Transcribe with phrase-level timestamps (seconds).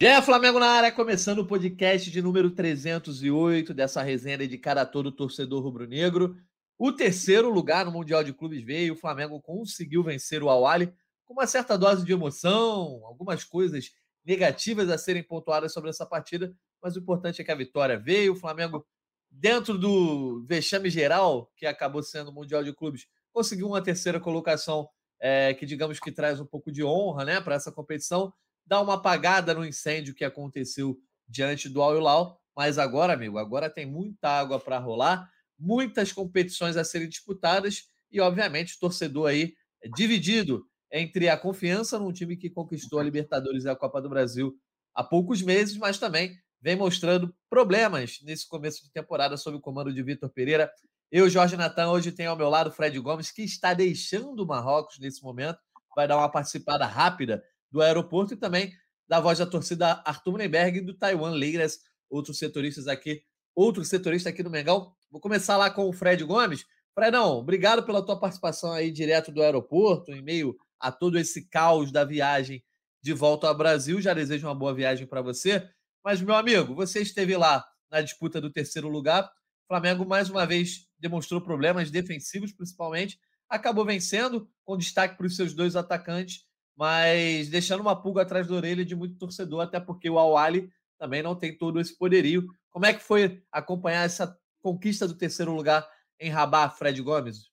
[0.00, 5.10] É Flamengo na área, começando o podcast de número 308 dessa resenha dedicada a todo
[5.10, 6.36] torcedor rubro-negro.
[6.78, 11.32] O terceiro lugar no Mundial de Clubes veio, o Flamengo conseguiu vencer o Awali com
[11.32, 13.90] uma certa dose de emoção, algumas coisas
[14.24, 18.34] negativas a serem pontuadas sobre essa partida, mas o importante é que a vitória veio,
[18.34, 18.86] o Flamengo
[19.28, 24.88] dentro do vexame geral, que acabou sendo o Mundial de Clubes, conseguiu uma terceira colocação
[25.18, 28.32] é, que digamos que traz um pouco de honra né, para essa competição,
[28.68, 33.70] dá uma apagada no incêndio que aconteceu diante do Al Hilal, mas agora, amigo, agora
[33.70, 39.54] tem muita água para rolar, muitas competições a serem disputadas e, obviamente, o torcedor aí
[39.82, 44.08] é dividido entre a confiança num time que conquistou a Libertadores e a Copa do
[44.08, 44.54] Brasil
[44.94, 49.92] há poucos meses, mas também vem mostrando problemas nesse começo de temporada sob o comando
[49.92, 50.70] de Vitor Pereira.
[51.10, 54.98] Eu, Jorge Natan, hoje tenho ao meu lado Fred Gomes, que está deixando o Marrocos
[54.98, 55.58] nesse momento,
[55.94, 58.72] vai dar uma participada rápida do aeroporto e também
[59.08, 61.78] da voz da torcida Arthur Mullenberg e do Taiwan Leiras,
[62.10, 63.22] outros setoristas aqui,
[63.54, 64.92] outro setorista aqui no Mengão.
[65.10, 66.64] Vou começar lá com o Fred Gomes.
[66.94, 71.90] Fredão, obrigado pela tua participação aí direto do aeroporto, em meio a todo esse caos
[71.90, 72.62] da viagem
[73.02, 74.00] de volta ao Brasil.
[74.00, 75.66] Já desejo uma boa viagem para você.
[76.04, 79.24] Mas, meu amigo, você esteve lá na disputa do terceiro lugar.
[79.24, 83.18] O Flamengo, mais uma vez, demonstrou problemas defensivos, principalmente.
[83.48, 86.47] Acabou vencendo, com destaque para os seus dois atacantes
[86.78, 91.24] mas deixando uma pulga atrás da orelha de muito torcedor, até porque o Awali também
[91.24, 92.46] não tem todo esse poderio.
[92.70, 95.84] Como é que foi acompanhar essa conquista do terceiro lugar
[96.20, 97.50] em Rabat, Fred Gomes?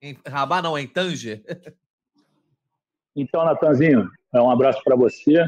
[0.00, 1.44] Em Rabat não, em Tanger?
[3.14, 5.42] Então, Natanzinho, é um abraço para você,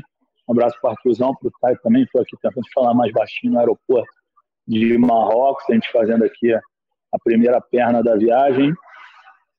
[0.46, 3.54] um abraço para o Arthurzão, para o Thay também, estou aqui tentando falar mais baixinho
[3.54, 4.12] no aeroporto
[4.68, 8.72] de Marrocos, a gente fazendo aqui a primeira perna da viagem.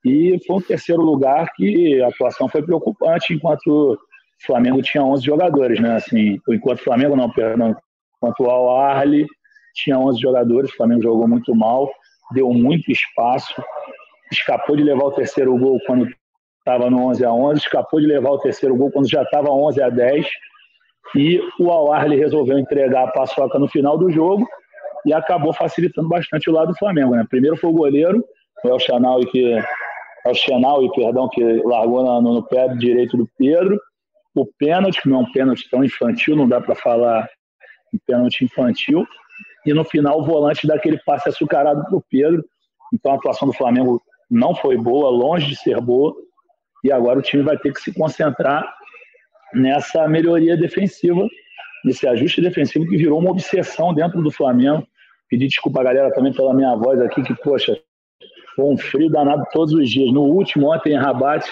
[0.08, 3.98] E foi um terceiro lugar que a atuação foi preocupante, enquanto o
[4.46, 5.96] Flamengo tinha 11 jogadores, né?
[5.96, 7.76] Assim, enquanto o Flamengo não, perdão,
[8.16, 9.26] enquanto o Al Arli
[9.76, 11.92] tinha 11 jogadores, o Flamengo jogou muito mal,
[12.34, 13.54] deu muito espaço,
[14.32, 16.08] escapou de levar o terceiro gol quando
[16.60, 19.82] estava no 11 a 11, escapou de levar o terceiro gol quando já estava 11
[19.82, 20.26] a 10,
[21.16, 24.46] e o Al Arli resolveu entregar a paçoca no final do jogo
[25.06, 27.26] e acabou facilitando bastante o lado do Flamengo, né?
[27.30, 28.24] Primeiro foi o goleiro,
[28.64, 29.58] o El Chanal, que
[30.28, 33.80] é o Chenaui, perdão, que largou no, no pé direito do Pedro.
[34.36, 37.28] O pênalti, que não é um pênalti tão infantil, não dá para falar
[37.94, 39.06] um pênalti infantil.
[39.66, 42.44] E no final, o volante daquele passe açucarado para o Pedro.
[42.94, 46.16] Então a atuação do Flamengo não foi boa, longe de ser boa.
[46.84, 48.72] E agora o time vai ter que se concentrar
[49.54, 51.26] nessa melhoria defensiva,
[51.84, 54.86] nesse ajuste defensivo que virou uma obsessão dentro do Flamengo.
[55.30, 57.78] Pedir desculpa a galera também pela minha voz aqui, que, poxa,
[58.58, 60.12] foi um frio danado todos os dias.
[60.12, 61.48] No último, ontem em Rabat,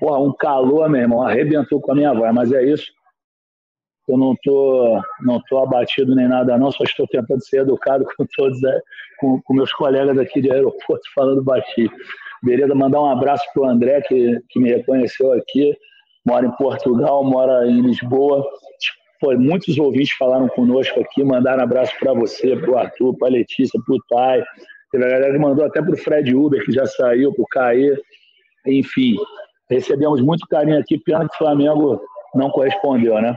[0.00, 2.34] porra, um calor, meu irmão, arrebentou com a minha voz.
[2.34, 2.92] Mas é isso.
[4.08, 6.72] Eu não tô, não tô abatido nem nada, não.
[6.72, 8.80] Só estou tentando ser educado com todos, é,
[9.20, 11.90] com, com meus colegas aqui de aeroporto falando baixinho.
[12.42, 12.74] Beleza?
[12.74, 15.72] Mandar um abraço pro André, que, que me reconheceu aqui.
[16.26, 18.44] Mora em Portugal, mora em Lisboa.
[19.20, 23.30] Foi, muitos ouvintes falaram conosco aqui, mandaram abraço para você, para o Arthur, para a
[23.30, 24.44] Letícia, para o Thay,
[24.96, 27.96] a galera mandou até para o Fred Uber, que já saiu, para o Caê.
[28.66, 29.16] Enfim,
[29.68, 32.00] recebemos muito carinho aqui, pena que o Flamengo
[32.34, 33.36] não correspondeu, né?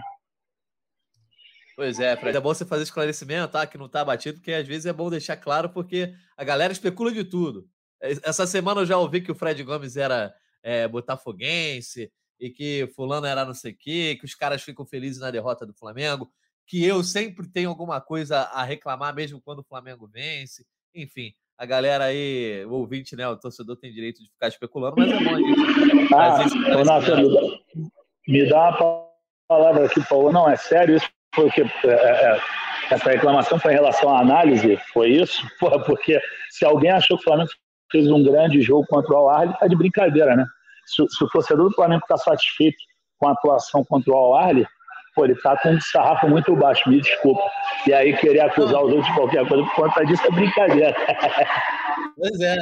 [1.76, 3.68] Pois é, Fred, é bom você fazer esclarecimento, tá?
[3.68, 7.12] Que não tá batido, porque às vezes é bom deixar claro, porque a galera especula
[7.12, 7.70] de tudo.
[8.02, 13.26] Essa semana eu já ouvi que o Fred Gomes era é, botafoguense e que fulano
[13.26, 16.32] era não sei o quê, que os caras ficam felizes na derrota do Flamengo,
[16.66, 20.66] que eu sempre tenho alguma coisa a reclamar mesmo quando o Flamengo vence.
[20.94, 23.28] Enfim, a galera aí, o ouvinte, né?
[23.28, 25.54] O torcedor tem direito de ficar especulando, mas é bom a gente
[26.14, 26.38] ah,
[26.68, 27.00] me, dá,
[28.28, 29.08] me dá uma
[29.48, 30.32] palavra aqui, Paulo.
[30.32, 31.10] Não, é sério isso?
[31.34, 32.40] Porque é, é,
[32.92, 34.78] essa reclamação foi em relação à análise?
[34.94, 35.42] Foi isso?
[35.60, 37.50] Porra, porque se alguém achou que o Flamengo
[37.92, 40.46] fez um grande jogo contra o Al-Ahly, tá de brincadeira, né?
[40.86, 42.78] Se, se o torcedor do Flamengo está satisfeito
[43.18, 44.68] com a atuação contra o Al-Ahly,
[45.18, 47.42] pô, ele tá com um sarrafo muito baixo, me desculpa.
[47.88, 50.96] E aí querer acusar os outros de qualquer coisa por conta disso é brincadeira.
[52.16, 52.58] Pois é,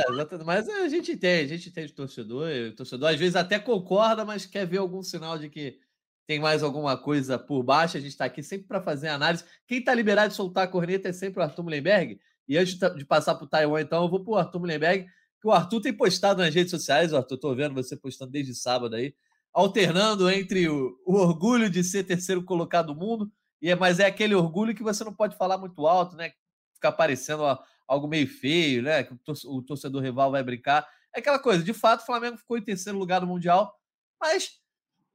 [0.45, 4.25] mas a gente entende, a gente entende o torcedor, o torcedor às vezes até concorda,
[4.25, 5.79] mas quer ver algum sinal de que
[6.27, 7.95] tem mais alguma coisa por baixo.
[7.95, 9.45] A gente está aqui sempre para fazer análise.
[9.65, 12.19] Quem está liberado de soltar a corneta é sempre o Arthur Mullenberg.
[12.49, 15.05] E antes de passar para o Taiwan, então, eu vou para o Arthur Mullenberg,
[15.41, 17.13] que o Arthur tem postado nas redes sociais.
[17.13, 19.13] Arthur, estou vendo você postando desde sábado aí
[19.55, 23.31] alternando entre o, o, orgulho de ser terceiro colocado do mundo,
[23.61, 26.33] e é, mas é aquele orgulho que você não pode falar muito alto, né?
[26.73, 27.43] Ficar parecendo
[27.87, 29.05] algo meio feio, né?
[29.05, 29.13] Que
[29.45, 30.85] o torcedor rival vai brincar.
[31.15, 33.73] É aquela coisa, de fato, o Flamengo ficou em terceiro lugar no Mundial,
[34.19, 34.59] mas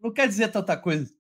[0.01, 1.13] não quer dizer tanta coisa.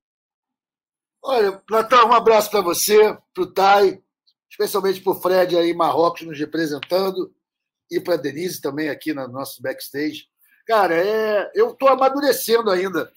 [1.22, 4.02] Olha, Natan, um abraço para você, para o Tai,
[4.48, 7.30] especialmente para o Fred aí, Marrocos, nos representando,
[7.90, 10.26] e para a Denise também aqui no nosso backstage.
[10.70, 13.12] Cara, é, eu estou amadurecendo ainda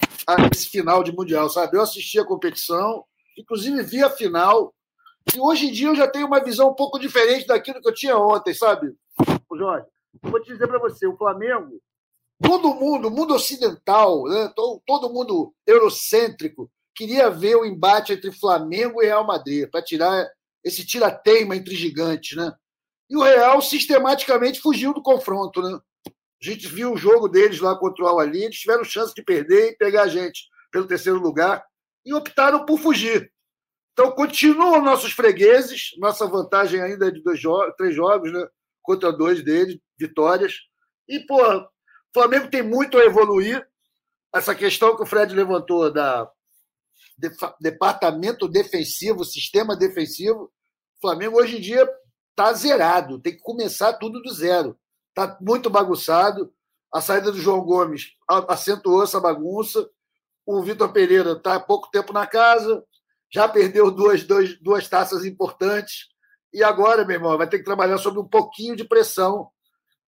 [0.51, 1.77] esse final de Mundial, sabe?
[1.77, 3.05] Eu assisti a competição,
[3.37, 4.73] inclusive vi a final,
[5.35, 7.93] e hoje em dia eu já tenho uma visão um pouco diferente daquilo que eu
[7.93, 8.95] tinha ontem, sabe?
[9.55, 9.85] Jorge,
[10.23, 11.79] vou te dizer para você, o Flamengo,
[12.41, 14.51] todo mundo, mundo ocidental, né?
[14.55, 20.27] todo, todo mundo eurocêntrico, queria ver o embate entre Flamengo e Real Madrid, para tirar
[20.63, 22.51] esse tira-teima entre gigantes, né?
[23.07, 25.79] E o Real sistematicamente fugiu do confronto, né?
[26.43, 29.69] A gente viu o jogo deles lá contra o Al-Ali, eles tiveram chance de perder
[29.69, 31.63] e pegar a gente pelo terceiro lugar
[32.05, 33.31] e optaram por fugir.
[33.93, 38.45] Então, continuam nossos fregueses, nossa vantagem ainda é de dois jogos, três jogos, né?
[38.81, 40.55] Contra dois deles, vitórias.
[41.07, 41.67] E, pô, o
[42.13, 43.65] Flamengo tem muito a evoluir.
[44.35, 46.29] Essa questão que o Fred levantou da
[47.61, 50.51] departamento defensivo, sistema defensivo,
[50.97, 51.87] o Flamengo hoje em dia
[52.31, 54.77] está zerado, tem que começar tudo do zero.
[55.15, 56.51] Está muito bagunçado.
[56.91, 59.87] A saída do João Gomes acentuou essa bagunça.
[60.45, 62.83] O Vitor Pereira está há pouco tempo na casa,
[63.31, 66.07] já perdeu duas, duas, duas taças importantes.
[66.51, 69.49] E agora, meu irmão, vai ter que trabalhar sobre um pouquinho de pressão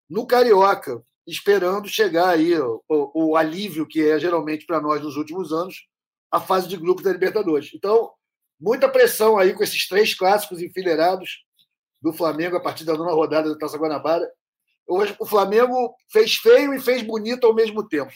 [0.10, 5.16] no Carioca, esperando chegar aí o, o, o alívio que é geralmente para nós nos
[5.16, 5.88] últimos anos,
[6.32, 7.72] a fase de grupos da Libertadores.
[7.74, 8.12] Então,
[8.60, 11.44] muita pressão aí com esses três clássicos enfileirados
[12.02, 14.30] do Flamengo a partir da nona rodada da Taça Guanabara.
[14.88, 18.12] O Flamengo fez feio e fez bonito ao mesmo tempo.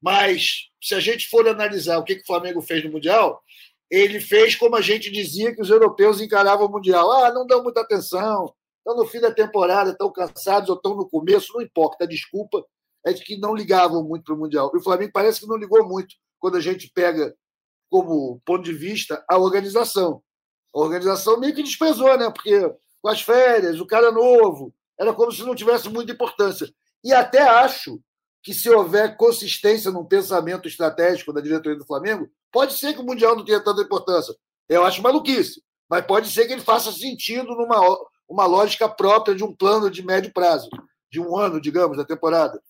[0.00, 3.42] Mas, se a gente for analisar o que, que o Flamengo fez no Mundial,
[3.90, 7.10] ele fez como a gente dizia que os europeus encaravam o Mundial.
[7.10, 11.08] Ah, não dão muita atenção, estão no fim da temporada, estão cansados ou estão no
[11.08, 12.04] começo, não importa.
[12.04, 12.64] A desculpa
[13.04, 14.70] é de que não ligavam muito para o Mundial.
[14.74, 17.34] E o Flamengo parece que não ligou muito quando a gente pega
[17.90, 20.22] como ponto de vista a organização.
[20.74, 22.30] A organização meio que desprezou, né?
[22.30, 22.70] Porque
[23.00, 26.68] com as férias, o cara novo, era como se não tivesse muita importância.
[27.04, 28.00] E até acho
[28.42, 33.04] que se houver consistência num pensamento estratégico da diretoria do Flamengo, pode ser que o
[33.04, 34.34] Mundial não tenha tanta importância.
[34.68, 37.78] Eu acho maluquice, mas pode ser que ele faça sentido numa
[38.28, 40.68] uma lógica própria de um plano de médio prazo,
[41.10, 42.62] de um ano, digamos, da temporada.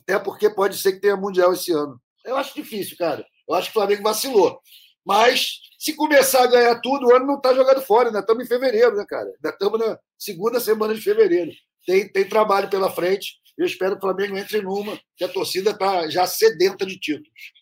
[0.00, 2.00] Até porque pode ser que tenha Mundial esse ano.
[2.24, 3.24] Eu acho difícil, cara.
[3.46, 4.58] Eu acho que o Flamengo vacilou.
[5.04, 8.48] Mas se começar a ganhar tudo, o ano não está jogado fora, ainda estamos em
[8.48, 9.26] fevereiro, né, cara?
[9.26, 11.52] Ainda estamos na segunda semana de fevereiro.
[11.86, 13.40] Tem, tem trabalho pela frente.
[13.56, 17.52] Eu espero que o Flamengo entre numa, que a torcida está já sedenta de títulos.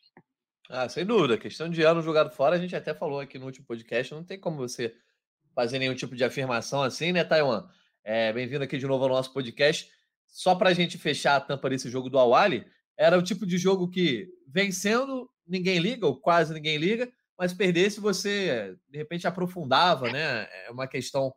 [0.69, 1.37] Ah, sem dúvida.
[1.37, 4.15] questão de ano jogado fora, a gente até falou aqui no último podcast.
[4.15, 4.95] Não tem como você
[5.55, 7.67] fazer nenhum tipo de afirmação assim, né, Taiwan?
[8.05, 9.91] É, Bem-vindo aqui de novo ao nosso podcast.
[10.29, 12.65] Só para a gente fechar a tampa desse jogo do Awali,
[12.97, 17.99] era o tipo de jogo que, vencendo, ninguém liga, ou quase ninguém liga, mas perdesse,
[17.99, 20.47] você de repente aprofundava, né?
[20.67, 21.35] É uma questão,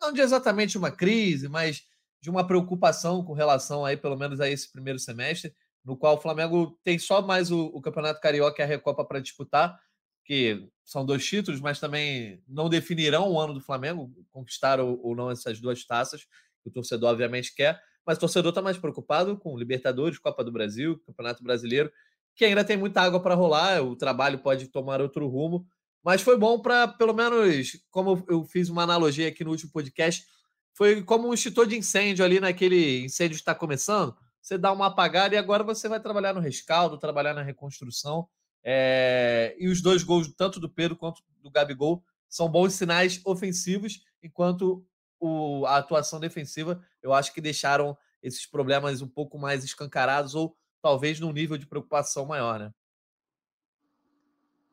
[0.00, 1.82] não de exatamente uma crise, mas
[2.22, 5.54] de uma preocupação com relação aí, pelo menos, a esse primeiro semestre,
[5.84, 9.20] no qual o Flamengo tem só mais o, o Campeonato Carioca e a Recopa para
[9.20, 9.78] disputar,
[10.24, 15.16] que são dois títulos, mas também não definirão o ano do Flamengo, conquistar ou, ou
[15.16, 16.24] não essas duas taças,
[16.62, 20.52] que o torcedor obviamente quer mas o torcedor está mais preocupado com Libertadores, Copa do
[20.52, 21.90] Brasil, Campeonato Brasileiro,
[22.34, 25.66] que ainda tem muita água para rolar, o trabalho pode tomar outro rumo,
[26.02, 30.26] mas foi bom para, pelo menos, como eu fiz uma analogia aqui no último podcast,
[30.74, 34.16] foi como um extintor de incêndio ali naquele incêndio que está começando.
[34.40, 38.28] Você dá uma apagada e agora você vai trabalhar no rescaldo, trabalhar na reconstrução.
[38.64, 39.54] É...
[39.58, 44.84] E os dois gols, tanto do Pedro quanto do Gabigol, são bons sinais ofensivos, enquanto
[45.20, 50.56] o, a atuação defensiva, eu acho que deixaram esses problemas um pouco mais escancarados ou
[50.80, 52.72] talvez num nível de preocupação maior, né?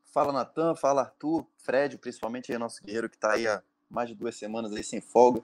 [0.06, 4.16] Fala Natan, fala Arthur, Fred, principalmente aí nosso guerreiro que está aí há mais de
[4.16, 5.44] duas semanas aí sem folga,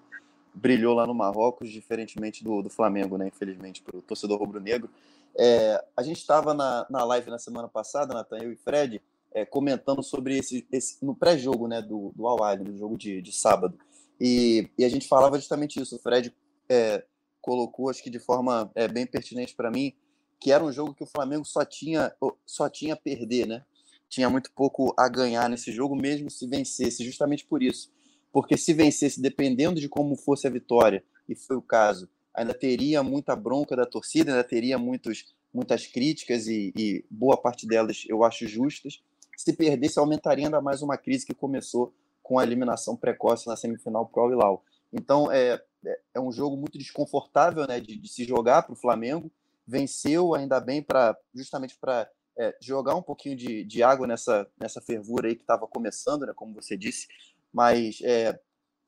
[0.56, 3.28] brilhou lá no Marrocos, diferentemente do, do Flamengo, né?
[3.28, 4.90] Infelizmente, para o torcedor rubro-negro.
[5.38, 9.02] É, a gente estava na, na live na semana passada, Natan, eu e Fred,
[9.34, 13.34] é, comentando sobre esse, esse no pré-jogo né, do, do Al no jogo de, de
[13.34, 13.78] sábado.
[14.20, 15.98] E, e a gente falava justamente isso.
[15.98, 16.34] O Fred
[16.70, 17.04] é,
[17.42, 19.94] colocou, acho que de forma é, bem pertinente para mim,
[20.40, 23.64] que era um jogo que o Flamengo só tinha, só tinha a perder, né?
[24.08, 27.92] Tinha muito pouco a ganhar nesse jogo, mesmo se vencesse, justamente por isso.
[28.36, 33.02] Porque se vencesse, dependendo de como fosse a vitória, e foi o caso, ainda teria
[33.02, 38.26] muita bronca da torcida, ainda teria muitos, muitas críticas e, e boa parte delas eu
[38.26, 39.02] acho justas.
[39.38, 44.06] Se perdesse, aumentaria ainda mais uma crise que começou com a eliminação precoce na semifinal
[44.06, 44.66] pro Hilal.
[44.92, 48.76] Então é, é, é um jogo muito desconfortável né, de, de se jogar para o
[48.76, 49.32] Flamengo.
[49.66, 54.82] Venceu ainda bem para justamente para é, jogar um pouquinho de, de água nessa, nessa
[54.82, 57.08] fervura aí que estava começando, né, como você disse,
[57.56, 58.38] mas é,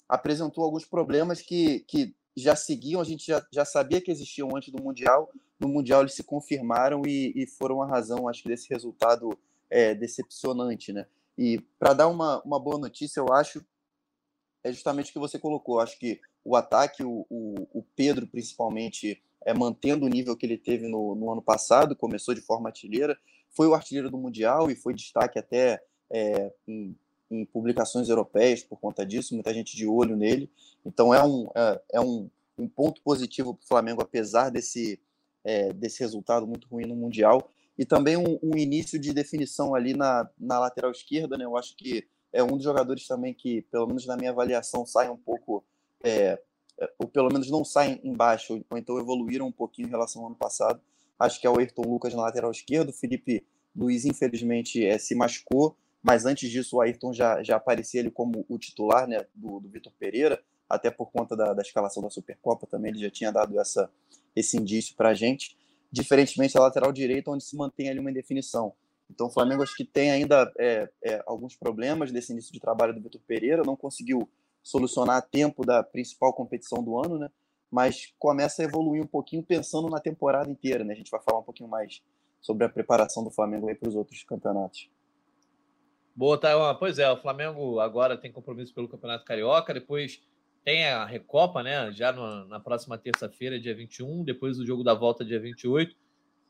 [0.10, 4.74] apresentou alguns problemas que, que já seguiam, a gente já, já sabia que existiam antes
[4.74, 5.32] do Mundial.
[5.58, 9.30] No Mundial eles se confirmaram e, e foram a razão, acho que, desse resultado
[9.70, 11.08] é, decepcionante, né?
[11.38, 13.66] E para dar uma, uma boa notícia, eu acho,
[14.66, 15.80] é justamente o que você colocou.
[15.80, 20.58] Acho que o ataque, o, o, o Pedro principalmente, é, mantendo o nível que ele
[20.58, 23.18] teve no, no, ano passado, começou de forma artilheira,
[23.50, 25.82] foi o artilheiro do Mundial e foi destaque até
[26.12, 26.52] é,
[27.30, 30.50] em, publicações europeias por conta disso, muita gente de olho nele.
[30.86, 35.00] Então é um, é, é um, um, ponto positivo para o Flamengo, apesar desse,
[35.44, 37.50] é, desse resultado muito ruim no Mundial.
[37.78, 41.46] E também um, um, início de definição ali na, na lateral esquerda, né?
[41.46, 45.10] Eu acho que é um dos jogadores também que, pelo menos na minha avaliação, sai
[45.10, 45.64] um pouco
[46.04, 46.40] é,
[46.80, 50.28] é, ou pelo menos não saem embaixo, ou então evoluíram um pouquinho em relação ao
[50.28, 50.80] ano passado.
[51.20, 55.16] Acho que é o Ayrton Lucas na lateral esquerdo, o Felipe Luiz, infelizmente, é, se
[55.16, 55.76] machucou,
[56.08, 59.68] mas antes disso o Ayrton já, já aparecia ele como o titular né, do, do
[59.68, 63.60] Vitor Pereira, até por conta da, da escalação da Supercopa também, ele já tinha dado
[63.60, 63.92] essa,
[64.34, 65.58] esse indício para a gente,
[65.92, 68.72] diferentemente da lateral direita, onde se mantém ali uma indefinição.
[69.12, 72.94] Então o Flamengo acho que tem ainda é, é, alguns problemas desse início de trabalho
[72.94, 74.30] do Vitor Pereira, não conseguiu
[74.64, 77.30] solucionar a tempo da principal competição do ano, né?
[77.70, 80.94] Mas começa a evoluir um pouquinho pensando na temporada inteira, né?
[80.94, 82.02] A gente vai falar um pouquinho mais
[82.40, 84.90] sobre a preparação do Flamengo para os outros campeonatos.
[86.18, 86.74] Boa, Taiwan.
[86.74, 90.20] Pois é, o Flamengo agora tem compromisso pelo Campeonato Carioca, depois
[90.66, 91.92] tem a Recopa, né?
[91.92, 95.96] Já na próxima terça-feira, dia 21, depois o jogo da volta, dia 28.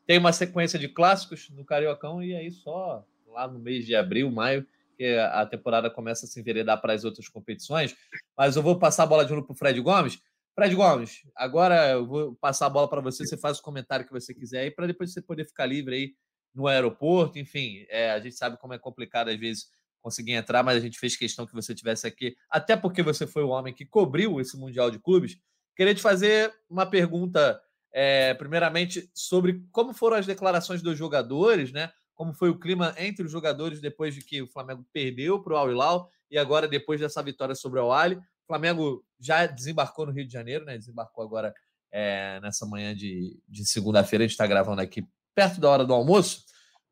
[0.06, 4.30] Tem uma sequência de clássicos no Cariocão e aí só lá no mês de abril,
[4.30, 7.94] maio, porque a temporada começa a se enveredar para as outras competições.
[8.34, 10.18] Mas eu vou passar a bola de novo para o Fred Gomes.
[10.54, 14.12] Fred Gomes, agora eu vou passar a bola para você, você faz o comentário que
[14.12, 16.14] você quiser aí, para depois você poder ficar livre aí
[16.54, 17.38] no aeroporto.
[17.38, 19.66] Enfim, é, a gente sabe como é complicado às vezes
[20.00, 23.42] conseguir entrar, mas a gente fez questão que você tivesse aqui, até porque você foi
[23.42, 25.36] o homem que cobriu esse Mundial de Clubes.
[25.76, 27.60] Queria te fazer uma pergunta,
[27.92, 31.90] é, primeiramente, sobre como foram as declarações dos jogadores, né?
[32.18, 35.56] como foi o clima entre os jogadores depois de que o Flamengo perdeu para o
[35.56, 38.10] Al Hilal e agora depois dessa vitória sobre o Al.
[38.10, 40.76] O Flamengo já desembarcou no Rio de Janeiro, né?
[40.76, 41.54] Desembarcou agora
[41.92, 44.24] é, nessa manhã de, de segunda-feira.
[44.24, 45.06] A gente está gravando aqui
[45.38, 46.42] perto da hora do almoço,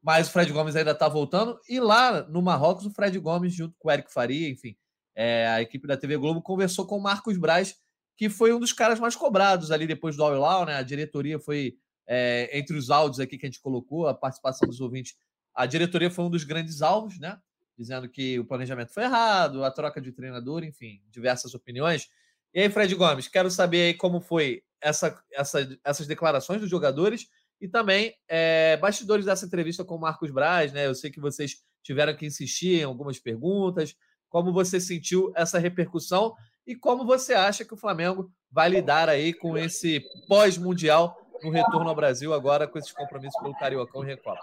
[0.00, 1.58] mas o Fred Gomes ainda está voltando.
[1.68, 4.76] E lá no Marrocos, o Fred Gomes, junto com o Eric Faria, enfim,
[5.16, 7.74] é, a equipe da TV Globo conversou com o Marcos Braz,
[8.16, 10.76] que foi um dos caras mais cobrados ali depois do Al Hilal, né?
[10.76, 11.74] A diretoria foi
[12.06, 15.16] é, entre os áudios aqui que a gente colocou, a participação dos ouvintes,
[15.52, 17.40] a diretoria foi um dos grandes alvos, né?
[17.76, 22.06] Dizendo que o planejamento foi errado, a troca de treinador, enfim, diversas opiniões.
[22.54, 27.26] E aí, Fred Gomes, quero saber aí como foi essa, essa, essas declarações dos jogadores
[27.60, 30.86] e também é, bastidores dessa entrevista com o Marcos Braz, né?
[30.86, 33.94] Eu sei que vocês tiveram que insistir em algumas perguntas.
[34.28, 36.34] Como você sentiu essa repercussão
[36.66, 41.88] e como você acha que o Flamengo vai lidar aí com esse pós-mundial no retorno
[41.88, 44.40] ao Brasil agora com esses compromissos pelo Cariocão e Recopa?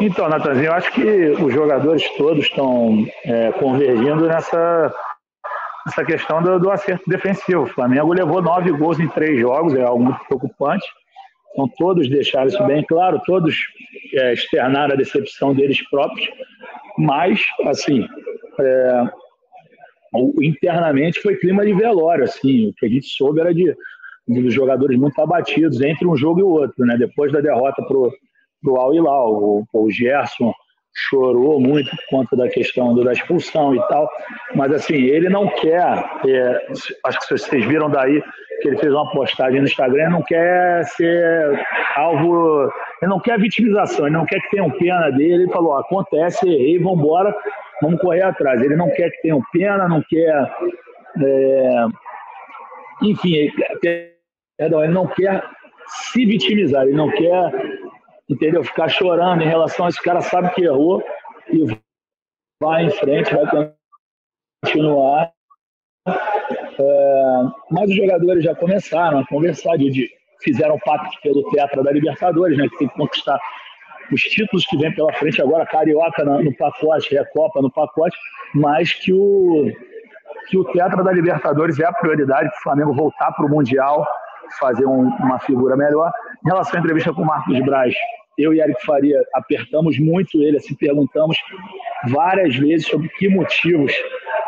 [0.00, 4.94] Então, Natanzinho, eu acho que os jogadores todos estão é, convergindo nessa,
[5.86, 7.62] nessa questão do, do, acerto defensivo.
[7.62, 10.86] O Flamengo levou nove gols em três jogos, é algo muito preocupante.
[11.52, 13.56] Então, todos deixaram isso bem claro, todos
[14.12, 16.28] é, externaram a decepção deles próprios,
[16.98, 18.06] mas, assim,
[18.60, 19.04] é,
[20.42, 23.74] internamente foi clima de velório, assim, o que a gente soube era de
[24.28, 26.96] dos jogadores muito abatidos entre um jogo e o outro, né?
[26.96, 28.12] Depois da derrota pro
[28.60, 30.52] pro Al Hilal, o, o Gerson
[30.96, 34.08] chorou muito por conta da questão da expulsão e tal,
[34.54, 35.82] mas assim ele não quer,
[36.26, 36.66] é,
[37.04, 38.22] acho que vocês viram daí
[38.60, 42.70] que ele fez uma postagem no Instagram, ele não quer ser alvo,
[43.02, 46.78] ele não quer vitimização, ele não quer que tenham pena dele, ele falou, acontece, errei,
[46.78, 47.34] vamos embora,
[47.82, 48.60] vamos correr atrás.
[48.62, 50.50] Ele não quer que tenham pena, não quer,
[51.22, 51.86] é,
[53.02, 53.50] enfim,
[54.56, 55.42] perdão, ele não quer
[55.88, 57.52] se vitimizar, ele não quer,
[58.28, 58.64] entendeu?
[58.64, 61.02] Ficar chorando em relação a esse cara sabe que errou
[61.48, 61.78] e
[62.60, 63.72] vai em frente, vai
[64.64, 65.32] continuar.
[66.08, 70.10] É, mas os jogadores já começaram a conversar, de, de
[70.42, 73.40] fizeram pacto pelo Teatro da Libertadores, né, que tem que conquistar
[74.12, 78.16] os títulos que vem pela frente agora, Carioca no, no pacote, Recopa no pacote,
[78.54, 79.72] mas que o,
[80.48, 84.06] que o Teatro da Libertadores é a prioridade para o Flamengo voltar para o Mundial,
[84.60, 86.12] fazer um, uma figura melhor.
[86.44, 87.94] Em relação à entrevista com o Marcos Braz,
[88.38, 91.36] eu e Eric Faria apertamos muito ele, assim, perguntamos
[92.08, 93.92] várias vezes sobre que motivos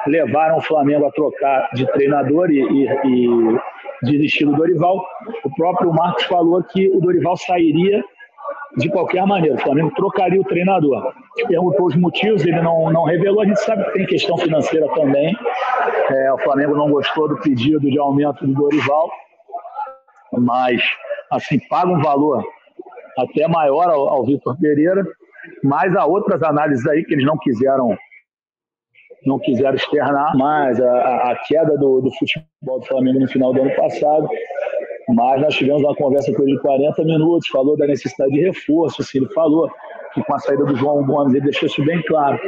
[0.06, 3.58] levaram o Flamengo a trocar de treinador e, e, e
[4.02, 5.02] desistir do Dorival.
[5.44, 8.04] O próprio Marcos falou que o Dorival sairia
[8.76, 9.56] de qualquer maneira.
[9.56, 11.12] O Flamengo trocaria o treinador.
[11.46, 13.42] Perguntou os motivos, ele não, não revelou.
[13.42, 15.36] A gente sabe que tem questão financeira também.
[16.10, 19.10] É, o Flamengo não gostou do pedido de aumento do Dorival,
[20.32, 20.82] mas
[21.30, 22.44] assim paga um valor
[23.18, 25.04] até maior ao, ao Vitor Pereira,
[25.62, 27.96] mas há outras análises aí que eles não quiseram
[29.26, 33.62] não quiseram externar mais a, a queda do, do futebol do Flamengo no final do
[33.62, 34.28] ano passado.
[35.08, 39.02] Mas nós tivemos uma conversa com ele de 40 minutos, falou da necessidade de reforço,
[39.02, 39.68] assim, ele falou
[40.12, 42.38] que com a saída do João Gomes, ele deixou isso bem claro,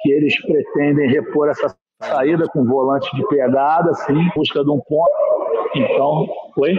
[0.00, 5.10] que eles pretendem repor essa saída com volante de pegada, assim, busca de um ponto.
[5.76, 6.78] Então, oi?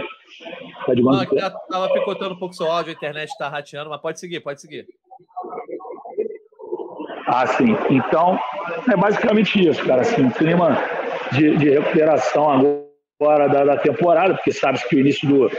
[0.86, 1.26] Tá de Não,
[1.68, 4.86] tava picotando um pouco seu áudio, a internet está rateando, mas pode seguir, pode seguir.
[7.26, 7.76] Ah, sim.
[7.90, 8.38] Então,
[8.90, 10.02] é basicamente isso, cara.
[10.02, 10.76] Assim, um clima
[11.32, 12.50] de, de recuperação
[13.20, 15.50] agora da, da, temporada, porque sabe que o início do,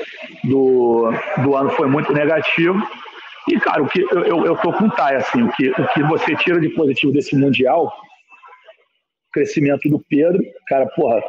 [0.43, 1.11] do,
[1.43, 2.75] do, ano foi muito negativo.
[3.47, 5.87] E, cara, o que eu, eu, eu tô com o Thay, assim, o que, o
[5.93, 7.91] que você tira de positivo desse Mundial,
[9.31, 11.23] crescimento do Pedro, cara, porra,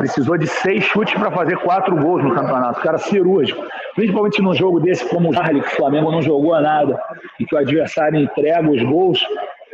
[0.00, 3.62] precisou de seis chutes para fazer quatro gols no campeonato, cara cirúrgico.
[3.94, 6.98] Principalmente num jogo desse como o Charlie, que o Flamengo não jogou nada,
[7.38, 9.22] e que o adversário entrega os gols,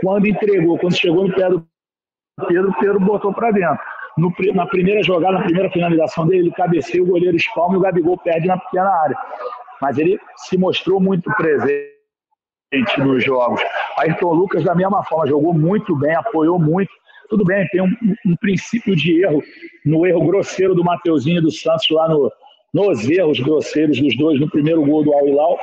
[0.03, 1.65] quando entregou, quando chegou no pé do
[2.49, 3.79] Pedro, o Pedro botou para dentro.
[4.19, 7.81] No, na primeira jogada, na primeira finalização dele, ele cabeceia, o goleiro espalma e o
[7.81, 9.17] Gabigol perde na pequena área.
[9.81, 11.87] Mas ele se mostrou muito presente
[12.99, 13.61] nos jogos.
[13.99, 16.91] Ayrton Lucas, da mesma forma, jogou muito bem, apoiou muito.
[17.29, 17.93] Tudo bem, tem um,
[18.27, 19.43] um princípio de erro
[19.85, 22.31] no erro grosseiro do Mateuzinho e do Santos lá no,
[22.73, 25.59] nos erros grosseiros dos dois no primeiro gol do Al Hilal.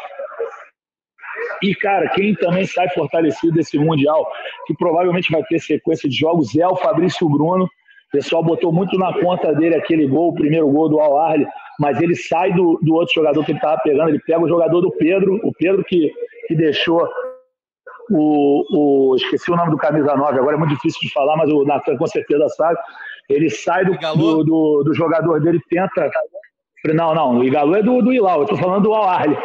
[1.61, 4.29] E, cara, quem também sai fortalecido desse Mundial,
[4.67, 7.65] que provavelmente vai ter sequência de jogos, é o Fabrício Bruno.
[7.65, 11.47] O pessoal botou muito na conta dele aquele gol, o primeiro gol do Al Arli,
[11.79, 14.81] mas ele sai do, do outro jogador que ele estava pegando, ele pega o jogador
[14.81, 16.11] do Pedro, o Pedro que,
[16.47, 17.07] que deixou
[18.11, 18.65] o,
[19.11, 21.63] o, Esqueci o nome do camisa 9, agora é muito difícil de falar, mas o
[21.63, 22.77] Natan com certeza sabe.
[23.29, 26.09] Ele sai do, do, do, do jogador dele, tenta
[26.91, 29.37] não, não, o Igalu é do, do Ilau, eu tô falando do Al-Ahly.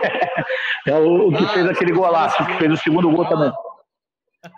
[0.88, 3.52] é o, o que ah, fez aquele golaço, que fez o segundo gol também.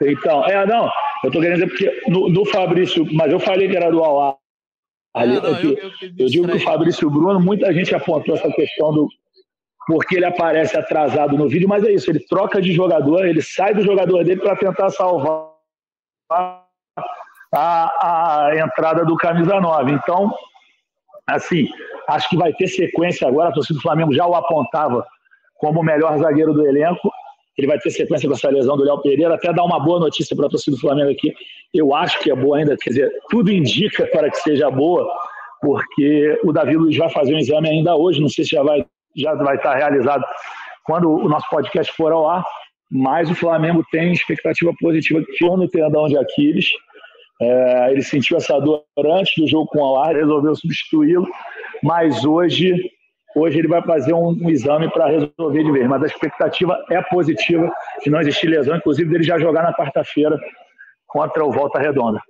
[0.02, 0.88] Então, é, não,
[1.22, 4.36] eu tô querendo dizer porque no, do Fabrício, mas eu falei que era do Al-Ahly.
[5.14, 8.94] É, eu, eu, eu, eu digo que o Fabrício Bruno, muita gente apontou essa questão
[8.94, 9.08] do
[9.90, 13.74] porque ele aparece atrasado no vídeo, mas é isso, ele troca de jogador, ele sai
[13.74, 15.50] do jogador dele para tentar salvar
[17.52, 19.92] a, a entrada do camisa 9.
[19.92, 20.32] Então,
[21.26, 21.68] assim,
[22.10, 23.50] Acho que vai ter sequência agora.
[23.50, 25.04] A torcida do Flamengo já o apontava
[25.58, 27.10] como o melhor zagueiro do elenco.
[27.56, 29.34] Ele vai ter sequência com essa lesão do Léo Pereira.
[29.34, 31.32] Até dar uma boa notícia para a torcida do Flamengo aqui.
[31.72, 35.08] Eu acho que é boa ainda, quer dizer, tudo indica para que seja boa,
[35.60, 38.20] porque o Davi Luiz vai fazer um exame ainda hoje.
[38.20, 38.84] Não sei se já vai,
[39.16, 40.24] já vai estar realizado
[40.84, 42.44] quando o nosso podcast for ao ar.
[42.90, 46.70] Mas o Flamengo tem expectativa positiva que no tendão de Aquiles.
[47.40, 51.26] É, ele sentiu essa dor antes do jogo com o Alar, resolveu substituí-lo
[51.82, 52.74] mas hoje,
[53.34, 55.88] hoje ele vai fazer um, um exame para resolver de vez.
[55.88, 57.70] Mas a expectativa é positiva
[58.02, 60.38] de não existir lesão, inclusive dele já jogar na quarta-feira
[61.06, 62.20] contra o Volta Redonda.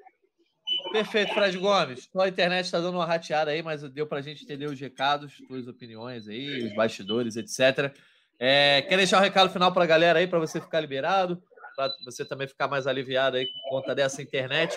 [0.92, 2.09] Perfeito, Fred Gomes.
[2.16, 5.33] A internet está dando uma rateada aí, mas deu para a gente entender os recados,
[5.46, 7.94] suas opiniões aí, os bastidores, etc.
[8.38, 11.40] É, quer deixar um recado final para a galera aí, para você ficar liberado,
[11.76, 14.76] para você também ficar mais aliviado aí por conta dessa internet.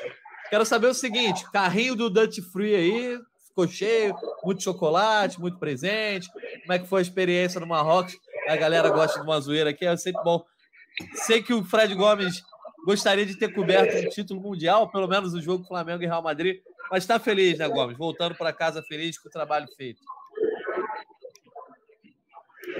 [0.49, 6.29] Quero saber o seguinte: carrinho do Dutch Free aí, ficou cheio, muito chocolate, muito presente.
[6.61, 8.15] Como é que foi a experiência no Marrocos?
[8.47, 10.43] A galera gosta de uma zoeira aqui, é sempre bom.
[11.15, 12.43] Sei que o Fred Gomes
[12.85, 16.59] gostaria de ter coberto um título mundial, pelo menos o jogo Flamengo e Real Madrid,
[16.91, 17.97] mas está feliz, né, Gomes?
[17.97, 20.01] Voltando para casa feliz com o trabalho feito.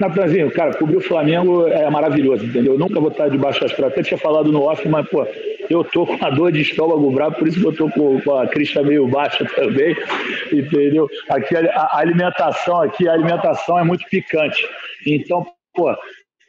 [0.00, 2.72] Natanzinho, cara, cobrir o Flamengo é maravilhoso, entendeu?
[2.72, 3.92] Eu nunca vou estar debaixo das pratas.
[3.92, 5.24] Até tinha falado no off, mas, pô,
[5.70, 8.36] eu tô com a dor de estômago bravo, por isso que eu tô com, com
[8.36, 9.96] a crista meio baixa também,
[10.52, 11.08] entendeu?
[11.28, 14.66] Aqui a, a alimentação aqui, a alimentação é muito picante.
[15.06, 15.94] Então, pô,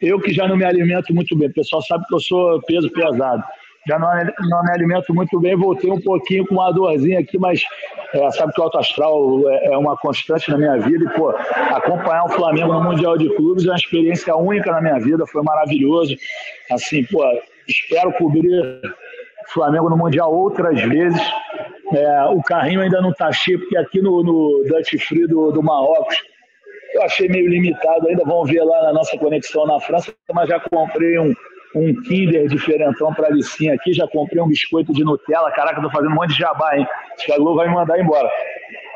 [0.02, 2.90] eu que já não me alimento muito bem, o pessoal sabe que eu sou peso
[2.92, 3.44] pesado
[3.88, 4.10] já não,
[4.50, 7.64] não me alimento muito bem, voltei um pouquinho com uma dorzinha aqui, mas
[8.14, 11.30] é, sabe que o Alto Astral é, é, uma constante na minha vida e, pô,
[11.30, 15.44] acompanhar o Flamengo no Mundial de Clubes é uma experiência única na minha vida, foi
[15.44, 16.16] maravilhoso.
[16.72, 17.24] Assim, pô,
[17.68, 18.82] espero cobrir
[19.54, 21.22] Flamengo no Mundial outras vezes.
[21.94, 25.62] É, o carrinho ainda não está cheio, porque aqui no, no Dutch Free do, do
[25.62, 26.18] Marrocos
[26.96, 30.60] eu achei meio limitado ainda, vamos ver lá na nossa conexão na França, mas já
[30.60, 31.34] comprei um
[31.76, 36.12] um Kinder diferentão para Alicinha aqui, já comprei um biscoito de Nutella, caraca, tô fazendo
[36.12, 36.88] um monte de jabá, hein?
[37.14, 38.30] Acho que a Globo vai me mandar embora.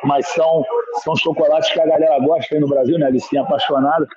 [0.05, 0.63] Mas são,
[1.03, 3.07] são chocolates que a galera gosta aí no Brasil, né?
[3.07, 4.07] Alicinha apaixonada.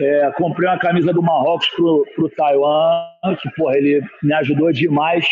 [0.00, 3.04] É, comprei uma camisa do Marrocos pro, pro Taiwan,
[3.40, 5.24] que, porra, ele me ajudou demais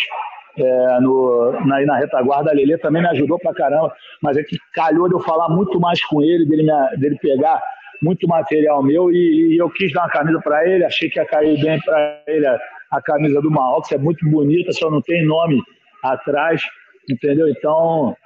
[0.57, 2.51] é, no, na, na retaguarda.
[2.53, 3.92] A Lelê também me ajudou pra caramba,
[4.23, 7.61] mas é que calhou de eu falar muito mais com ele, dele, me, dele pegar
[8.03, 11.27] muito material meu e, e eu quis dar uma camisa para ele, achei que ia
[11.27, 12.59] cair bem para ele a,
[12.93, 15.63] a, camisa do Marrocos, é muito bonita, só não tem nome
[16.03, 16.63] atrás,
[17.11, 17.49] entendeu?
[17.49, 18.17] Então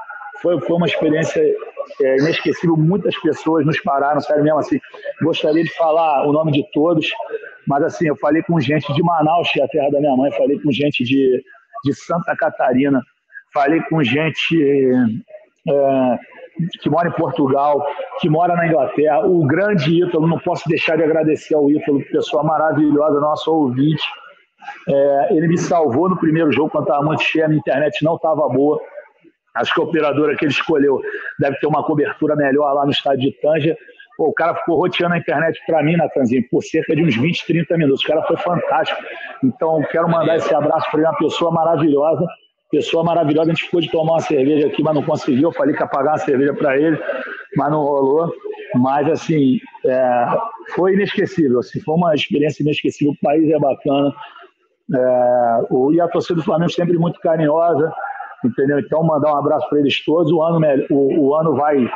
[0.42, 1.42] foi, foi uma experiência
[2.02, 4.78] é, inesquecível, muitas pessoas nos pararam, sério mesmo assim,
[5.22, 7.08] gostaria de falar o nome de todos,
[7.66, 10.32] mas assim, eu falei com gente de Manaus, que é a terra da minha mãe,
[10.32, 11.42] falei com gente de,
[11.84, 13.00] de Santa Catarina,
[13.52, 14.56] falei com gente
[15.68, 16.18] é,
[16.80, 17.84] que mora em Portugal,
[18.20, 22.42] que mora na Inglaterra, o grande Ítalo, não posso deixar de agradecer ao Ítalo, pessoa
[22.42, 24.02] maravilhosa, nosso ouvinte.
[24.88, 28.16] É, ele me salvou no primeiro jogo, quando estava muito cheio, a minha internet não
[28.16, 28.80] estava boa.
[29.54, 31.00] Acho que a operadora que ele escolheu
[31.38, 33.76] deve ter uma cobertura melhor lá no estádio de Tanja.
[34.16, 37.46] Pô, o cara ficou roteando a internet para mim, Natanzinho, por cerca de uns 20,
[37.46, 38.04] 30 minutos.
[38.04, 39.00] O cara foi fantástico.
[39.42, 42.26] Então, quero mandar esse abraço para uma pessoa maravilhosa
[42.70, 43.50] pessoa maravilhosa.
[43.50, 45.48] A gente ficou de tomar uma cerveja aqui, mas não conseguiu.
[45.48, 46.98] Eu falei que ia pagar uma cerveja para ele,
[47.56, 48.32] mas não rolou.
[48.76, 50.26] Mas, assim, é,
[50.74, 51.58] foi inesquecível.
[51.58, 53.12] Assim, foi uma experiência inesquecível.
[53.12, 54.14] O país é bacana.
[54.94, 57.92] É, o, e a torcida do Flamengo sempre muito carinhosa,
[58.44, 58.78] entendeu?
[58.78, 60.30] Então, mandar um abraço para eles todos.
[60.32, 61.88] O ano, o, o ano vai,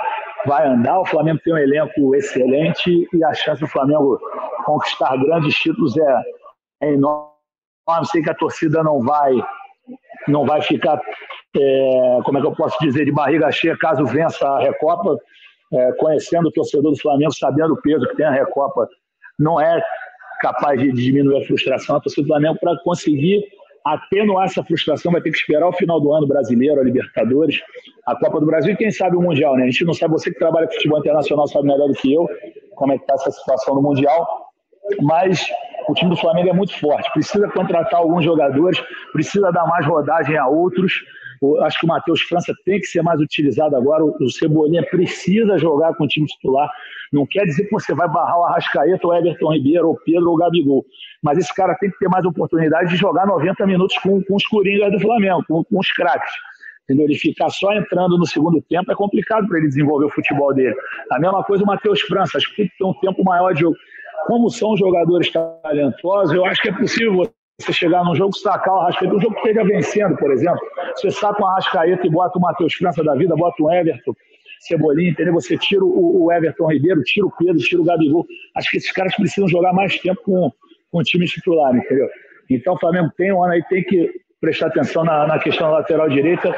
[0.47, 1.01] vai andar.
[1.01, 4.19] O Flamengo tem um elenco excelente e a chance do Flamengo
[4.65, 6.23] conquistar grandes títulos é,
[6.83, 7.33] é enorme.
[8.05, 9.35] Sei que a torcida não vai
[10.29, 11.01] não vai ficar,
[11.57, 15.17] é, como é que eu posso dizer, de barriga cheia caso vença a Recopa,
[15.73, 18.89] é, conhecendo o torcedor do Flamengo, sabendo o peso que tem a Recopa,
[19.39, 19.83] não é
[20.41, 21.97] capaz de diminuir a frustração.
[21.97, 23.43] A torcida do Flamengo, para conseguir
[23.85, 27.61] atenuar essa frustração, vai ter que esperar o final do ano brasileiro, a Libertadores,
[28.07, 29.57] a Copa do Brasil e quem sabe o Mundial.
[29.57, 29.65] Né?
[29.65, 32.27] A gente não sabe, você que trabalha com futebol internacional sabe melhor do que eu
[32.75, 34.27] como é que está essa situação no Mundial,
[35.03, 35.47] mas
[35.89, 40.37] o time do Flamengo é muito forte, precisa contratar alguns jogadores, precisa dar mais rodagem
[40.37, 40.93] a outros.
[41.63, 44.05] acho que o Matheus França tem que ser mais utilizado agora.
[44.05, 46.71] O Cebolinha precisa jogar com o time titular.
[47.13, 50.35] Não quer dizer que você vai barrar o Arrascaeta, o Everton Ribeiro, o Pedro ou
[50.35, 50.85] o Gabigol.
[51.23, 54.47] Mas esse cara tem que ter mais oportunidade de jogar 90 minutos com, com os
[54.47, 56.33] coringas do Flamengo, com, com os craques.
[56.85, 57.07] Entendeu?
[57.07, 60.75] Ele ficar só entrando no segundo tempo é complicado para ele desenvolver o futebol dele.
[61.11, 63.61] A mesma coisa o Matheus França, acho que tem que ter um tempo maior de
[63.61, 63.77] jogo
[64.27, 68.79] como são jogadores talentosos, eu acho que é possível você chegar num jogo, sacar o
[68.79, 70.61] Arrascaeta, um jogo que esteja vencendo, por exemplo.
[70.97, 74.13] Você saca um Arrascaeta e bota o Matheus França da vida, bota o Everton,
[74.61, 75.35] Cebolinha, entendeu?
[75.35, 78.27] Você tira o, o, Everton Ribeiro, tira o Pedro, tira o Gabigol.
[78.57, 80.51] Acho que esses caras precisam jogar mais tempo com,
[80.91, 82.09] com o time titular, entendeu?
[82.51, 86.09] Então o Flamengo tem um ano aí, tem que prestar atenção na, na questão lateral
[86.09, 86.55] direita.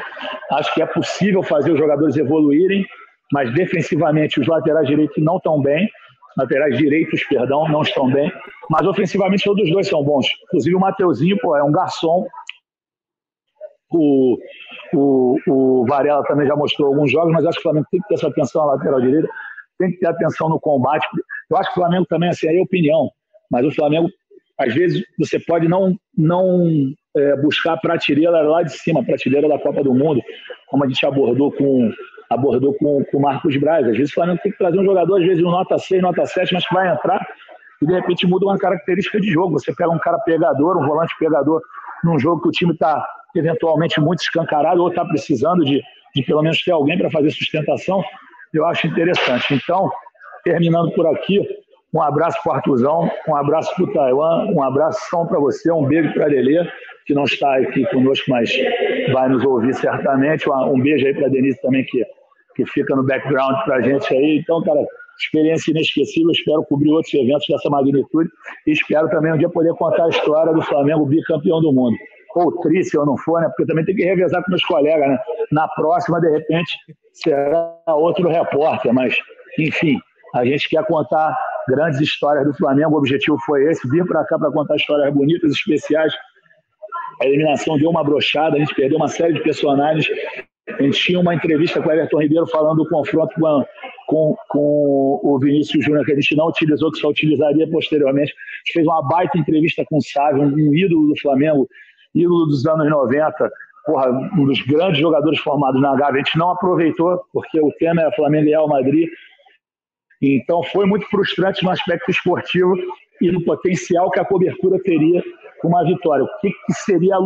[0.51, 2.85] Acho que é possível fazer os jogadores evoluírem,
[3.31, 5.87] mas defensivamente os laterais direitos não estão bem
[6.37, 8.31] laterais direitos, perdão, não estão bem,
[8.69, 10.27] mas ofensivamente todos os dois são bons.
[10.45, 12.25] Inclusive o Mateuzinho, pô, é um garçom.
[13.89, 14.37] O,
[14.93, 18.07] o, o Varela também já mostrou alguns jogos, mas acho que o Flamengo tem que
[18.07, 19.27] ter essa atenção na lateral direita,
[19.79, 21.07] tem que ter atenção no combate.
[21.49, 23.09] Eu acho que o Flamengo também, assim, é opinião,
[23.49, 24.09] mas o Flamengo,
[24.59, 26.67] às vezes, você pode não, não
[27.15, 30.21] é, buscar a prateleira lá de cima, a prateleira da Copa do Mundo,
[30.67, 31.91] como a gente abordou com
[32.29, 33.85] abordou com o Marcos Braz.
[33.87, 36.25] Às vezes o Flamengo tem que trazer um jogador, às vezes um nota 6, nota
[36.25, 37.25] 7, mas que vai entrar
[37.81, 39.59] e de repente muda uma característica de jogo.
[39.59, 41.61] Você pega um cara pegador, um volante pegador,
[42.03, 45.81] num jogo que o time está eventualmente muito escancarado ou está precisando de,
[46.15, 48.03] de pelo menos ter alguém para fazer sustentação,
[48.53, 49.53] eu acho interessante.
[49.53, 49.91] Então,
[50.43, 51.39] terminando por aqui,
[51.93, 55.85] um abraço para o Artuzão, um abraço para o Taiwan, um abraço para você, um
[55.85, 56.29] beijo para a
[57.07, 58.51] que não está aqui conosco, mas
[59.11, 60.47] vai nos ouvir certamente.
[60.49, 62.05] Um beijo aí para a Denise também, que
[62.57, 64.39] que fica no background para a gente aí.
[64.39, 64.83] Então, cara,
[65.19, 66.31] experiência inesquecível.
[66.31, 68.29] Espero cobrir outros eventos dessa magnitude
[68.65, 71.95] e espero também um dia poder contar a história do Flamengo bicampeão do mundo.
[72.35, 73.47] Ou tri, se eu não for, né?
[73.47, 75.17] Porque também tem que revezar com meus colegas, né?
[75.51, 76.71] Na próxima, de repente,
[77.13, 79.15] será outro repórter, mas,
[79.57, 79.97] enfim,
[80.35, 81.35] a gente quer contar
[81.67, 82.95] grandes histórias do Flamengo.
[82.95, 86.13] O objetivo foi esse: vir para cá para contar histórias bonitas, especiais.
[87.21, 90.07] A eliminação deu uma brochada, a gente perdeu uma série de personagens
[90.67, 93.65] a gente tinha uma entrevista com o Everton Ribeiro falando do confronto com,
[94.07, 98.33] com, com o Vinícius Júnior, que a gente não utilizou, que só utilizaria posteriormente.
[98.33, 101.67] A gente fez uma baita entrevista com o Sávio, um ídolo do Flamengo,
[102.13, 103.49] ídolo dos anos 90,
[103.85, 106.21] porra, um dos grandes jogadores formados na Gávea.
[106.21, 109.07] A gente não aproveitou, porque o tema é Flamengo e Real Madrid.
[110.21, 112.75] Então foi muito frustrante no aspecto esportivo
[113.21, 115.23] e no potencial que a cobertura teria
[115.61, 116.23] com uma vitória.
[116.23, 117.19] O que, que seria a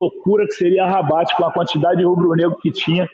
[0.00, 3.08] loucura que seria Rabat com a quantidade de rubro-negro que tinha.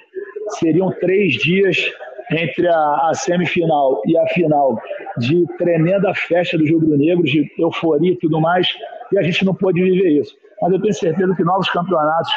[0.58, 1.90] Seriam três dias
[2.30, 4.78] entre a, a, semifinal e a final
[5.18, 8.68] de tremenda festa dos rubro-negros, de euforia e tudo mais,
[9.12, 10.34] e a gente não pôde viver isso.
[10.60, 12.32] Mas eu tenho certeza que novos campeonatos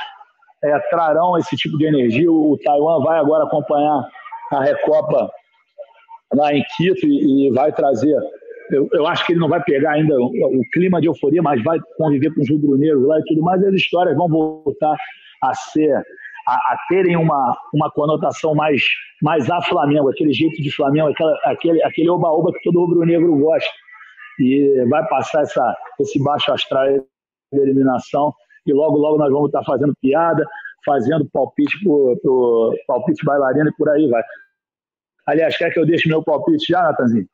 [0.63, 2.29] é, trarão esse tipo de energia.
[2.31, 4.07] O, o Taiwan vai agora acompanhar
[4.51, 5.29] a Recopa
[6.33, 8.17] lá em Quito e, e vai trazer.
[8.71, 11.63] Eu, eu, acho que ele não vai pegar ainda o, o clima de euforia, mas
[11.63, 13.63] vai conviver com os rubro-negros lá e tudo mais.
[13.63, 14.95] As histórias vão voltar
[15.43, 15.93] a ser,
[16.47, 18.83] a, a, terem uma, uma conotação mais,
[19.21, 23.69] mais a Flamengo, aquele jeito de Flamengo, aquela, aquele, aquele oba-oba que todo rubro-negro gosta.
[24.39, 26.87] E vai passar essa, esse baixo astral
[27.53, 28.33] de eliminação.
[28.65, 30.45] E logo, logo nós vamos estar fazendo piada,
[30.85, 34.21] fazendo palpite pro, pro palpite bailarino e por aí vai.
[35.25, 37.27] Aliás, quer que eu deixe meu palpite já, Natanzinho?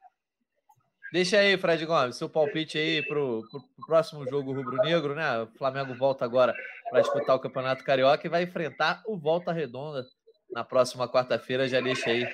[1.13, 3.43] Deixa aí, Fred Gomes, seu palpite aí para o
[3.85, 5.43] próximo jogo rubro-negro, né?
[5.43, 6.55] O Flamengo volta agora
[6.89, 10.03] para disputar o Campeonato Carioca e vai enfrentar o Volta Redonda
[10.51, 11.67] na próxima quarta-feira.
[11.67, 12.27] Já deixa aí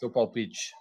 [0.00, 0.72] seu palpite.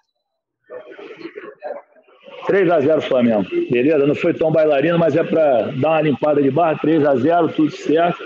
[2.48, 3.48] 3 a 0 Flamengo.
[3.70, 4.08] Beleza?
[4.08, 6.80] Não foi tão bailarino, mas é para dar uma limpada de barra.
[6.80, 8.24] 3 a 0 tudo certo.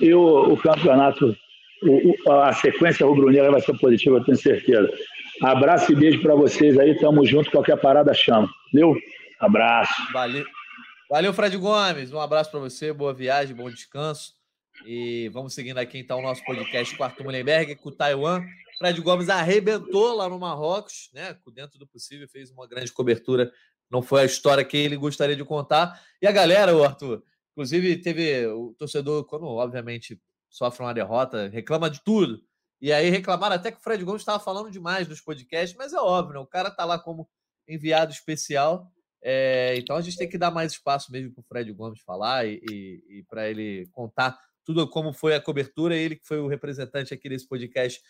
[0.00, 1.36] E o, o campeonato,
[1.84, 4.90] o, a sequência rubro-negra vai ser positiva, eu tenho certeza.
[5.42, 6.98] Abraço e beijo para vocês aí.
[6.98, 7.50] Tamo junto.
[7.50, 8.48] Qualquer parada chama.
[8.72, 8.96] Valeu?
[9.38, 10.12] Abraço.
[10.12, 10.44] Valeu.
[11.08, 12.12] Valeu, Fred Gomes.
[12.12, 12.92] Um abraço para você.
[12.92, 14.34] Boa viagem, bom descanso.
[14.84, 18.42] E vamos seguindo aqui então o nosso podcast Arthur Mullenberg, com o Taiwan.
[18.78, 21.36] Fred Gomes arrebentou lá no Marrocos, né?
[21.54, 23.52] Dentro do possível, fez uma grande cobertura.
[23.90, 26.00] Não foi a história que ele gostaria de contar.
[26.20, 27.22] E a galera, o Arthur,
[27.52, 30.20] inclusive teve o torcedor, quando obviamente
[30.50, 32.40] sofre uma derrota, reclama de tudo.
[32.80, 35.98] E aí reclamaram até que o Fred Gomes estava falando demais nos podcasts, mas é
[35.98, 36.40] óbvio, né?
[36.40, 37.28] o cara está lá como
[37.66, 38.90] enviado especial.
[39.22, 42.46] É, então a gente tem que dar mais espaço mesmo para o Fred Gomes falar
[42.46, 45.96] e, e, e para ele contar tudo como foi a cobertura.
[45.96, 48.00] Ele que foi o representante aqui desse podcast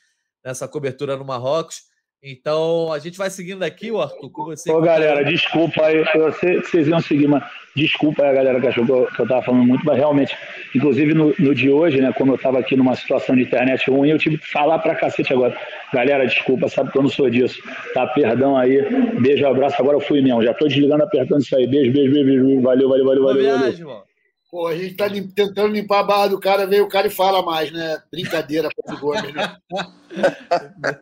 [0.44, 1.84] nessa cobertura no Marrocos.
[2.28, 4.72] Então, a gente vai seguindo aqui, o Arthur, com você.
[4.72, 7.44] Ô, galera, desculpa aí, eu sei que vocês iam seguir, mas
[7.76, 10.36] desculpa aí a galera que achou que eu, que eu tava falando muito, mas realmente,
[10.74, 14.10] inclusive no, no de hoje, né, como eu tava aqui numa situação de internet ruim,
[14.10, 15.56] eu tive que falar pra cacete agora.
[15.94, 17.62] Galera, desculpa, sabe que eu não sou disso,
[17.94, 18.08] tá?
[18.08, 18.82] Perdão aí,
[19.20, 22.26] beijo, abraço, agora eu fui mesmo, já tô desligando, apertando isso aí, beijo, beijo, beijo,
[22.26, 22.60] beijo.
[22.60, 23.44] valeu, valeu, valeu, valeu.
[23.44, 23.58] valeu.
[23.60, 24.15] Viagem, valeu.
[24.56, 25.28] Pô, a gente tá lim...
[25.28, 28.02] tentando limpar a barra do cara, veio o cara e fala mais, né?
[28.10, 29.54] Brincadeira, Fred Gomes, né?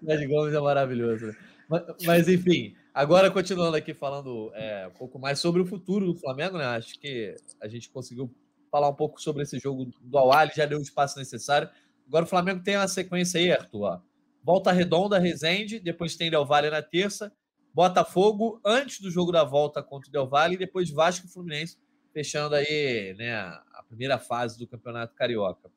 [0.04, 1.26] Fred Gomes é maravilhoso.
[1.28, 1.36] Né?
[1.68, 6.18] Mas, mas, enfim, agora continuando aqui falando é, um pouco mais sobre o futuro do
[6.18, 6.64] Flamengo, né?
[6.64, 8.28] Acho que a gente conseguiu
[8.72, 11.70] falar um pouco sobre esse jogo do Awali, já deu o espaço necessário.
[12.08, 14.02] Agora o Flamengo tem uma sequência aí, Arthur.
[14.42, 17.32] Volta Redonda, Resende, depois tem Del Valle na terça,
[17.72, 21.83] Botafogo antes do jogo da volta contra o Del Valle, e depois Vasco e Fluminense
[22.14, 25.70] fechando aí né, a primeira fase do Campeonato Carioca.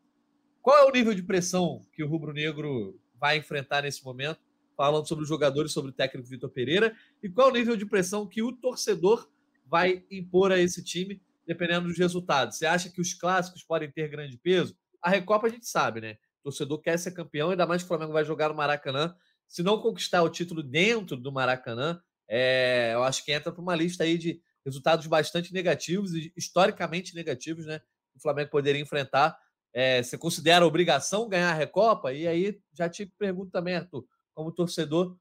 [0.61, 4.39] Qual é o nível de pressão que o Rubro Negro vai enfrentar nesse momento?
[4.75, 7.85] Falando sobre os jogadores, sobre o técnico Vitor Pereira, e qual é o nível de
[7.85, 9.27] pressão que o torcedor
[9.65, 12.57] vai impor a esse time, dependendo dos resultados.
[12.57, 14.77] Você acha que os clássicos podem ter grande peso?
[15.01, 16.17] A Recopa a gente sabe, né?
[16.41, 19.15] O torcedor quer ser campeão, ainda mais que o Flamengo vai jogar no Maracanã.
[19.47, 23.75] Se não conquistar o título dentro do Maracanã, é, eu acho que entra para uma
[23.75, 27.81] lista aí de resultados bastante negativos e historicamente negativos, né?
[28.13, 29.39] O Flamengo poderia enfrentar.
[29.73, 32.11] É, você considera obrigação ganhar a Recopa?
[32.11, 35.17] E aí já te pergunto também, Arthur, como torcedor,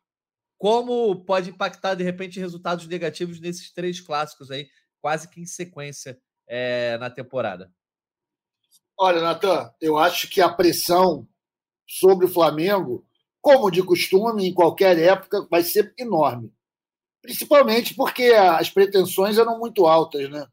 [0.59, 4.69] como pode impactar de repente resultados negativos nesses três clássicos aí,
[5.01, 7.73] quase que em sequência é, na temporada?
[8.99, 11.29] Olha, Natan, eu acho que a pressão
[11.87, 13.07] sobre o Flamengo,
[13.41, 16.53] como de costume, em qualquer época, vai ser enorme
[17.27, 20.47] principalmente porque as pretensões eram muito altas, né?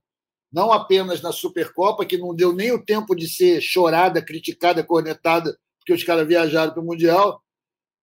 [0.52, 5.58] Não apenas na Supercopa, que não deu nem o tempo de ser chorada, criticada, cornetada,
[5.80, 7.42] porque os caras viajaram para o Mundial,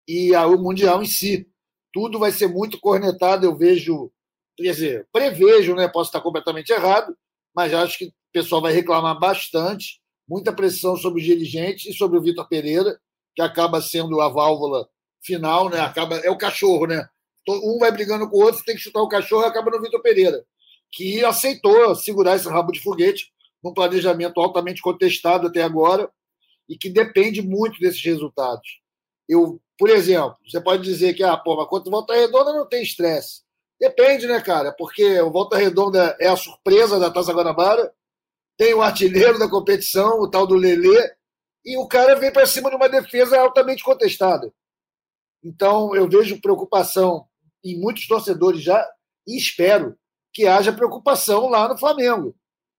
[0.07, 1.47] e o Mundial em si.
[1.93, 4.13] Tudo vai ser muito cornetado, eu vejo,
[4.57, 5.89] quer dizer, prevejo, né?
[5.89, 7.17] Posso estar completamente errado,
[7.55, 12.19] mas acho que o pessoal vai reclamar bastante, muita pressão sobre os dirigentes e sobre
[12.19, 13.01] o Vitor Pereira,
[13.35, 14.89] que acaba sendo a válvula
[15.21, 15.81] final, né?
[15.81, 17.09] Acaba é o cachorro, né?
[17.49, 20.03] Um vai brigando com o outro, tem que chutar o cachorro e acaba no Vitor
[20.03, 20.45] Pereira,
[20.91, 26.11] que aceitou segurar esse rabo de foguete num planejamento altamente contestado até agora
[26.69, 28.81] e que depende muito desses resultados.
[29.29, 32.83] Eu, por exemplo, você pode dizer que ah, pô, mas quanto Volta Redonda não tem
[32.83, 33.43] estresse.
[33.79, 34.73] Depende, né, cara?
[34.73, 37.93] Porque o Volta Redonda é a surpresa da Taça Guanabara,
[38.57, 41.11] tem o artilheiro da competição, o tal do Lelê,
[41.65, 44.53] e o cara vem para cima de uma defesa altamente contestada.
[45.43, 47.27] Então, eu vejo preocupação
[47.65, 48.87] em muitos torcedores já,
[49.27, 49.97] e espero
[50.33, 52.35] que haja preocupação lá no Flamengo.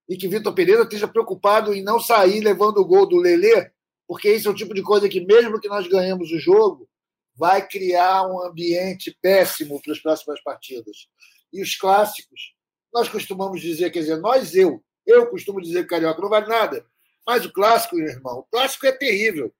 [0.10, 3.72] E que Vitor Pereira esteja preocupado em não sair levando o gol do Lelê,
[4.08, 6.90] porque esse é o tipo de coisa que, mesmo que nós ganhemos o jogo,
[7.36, 11.08] vai criar um ambiente péssimo para as próximas partidas.
[11.54, 12.54] E os clássicos,
[12.94, 16.86] nós costumamos dizer, quer dizer, nós, eu, eu costumo dizer que Carioca não vale nada,
[17.26, 19.54] mas o clássico, meu irmão, o clássico é terrível.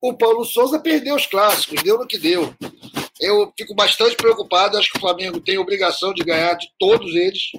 [0.00, 2.54] O Paulo Souza perdeu os clássicos, deu no que deu.
[3.24, 7.52] Eu fico bastante preocupado, acho que o Flamengo tem obrigação de ganhar de todos eles,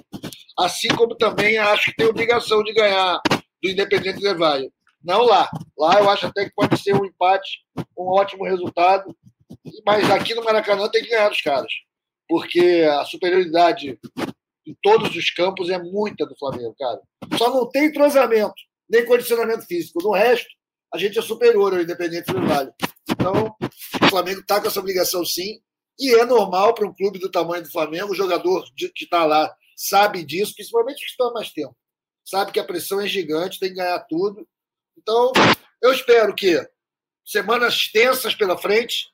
[0.56, 3.20] assim como também acho que tem obrigação de ganhar
[3.60, 4.70] do Independente Del Valle.
[5.02, 5.50] Não lá.
[5.76, 7.64] Lá eu acho até que pode ser um empate,
[7.98, 9.12] um ótimo resultado,
[9.84, 11.72] mas aqui no Maracanã tem que ganhar os caras,
[12.28, 13.98] porque a superioridade
[14.66, 17.00] em todos os campos é muita do Flamengo, cara.
[17.36, 18.54] Só não tem entrosamento,
[18.88, 20.00] nem condicionamento físico.
[20.02, 20.48] No resto,
[20.92, 22.72] a gente é superior ao Independente do Vale.
[23.08, 23.54] Então,
[24.02, 25.60] o Flamengo está com essa obrigação sim,
[25.98, 29.54] e é normal para um clube do tamanho do Flamengo, o jogador que está lá
[29.76, 31.76] sabe disso, principalmente que está mais tempo.
[32.24, 34.46] Sabe que a pressão é gigante, tem que ganhar tudo.
[34.96, 35.32] Então,
[35.82, 36.60] eu espero que
[37.24, 39.08] semanas tensas pela frente,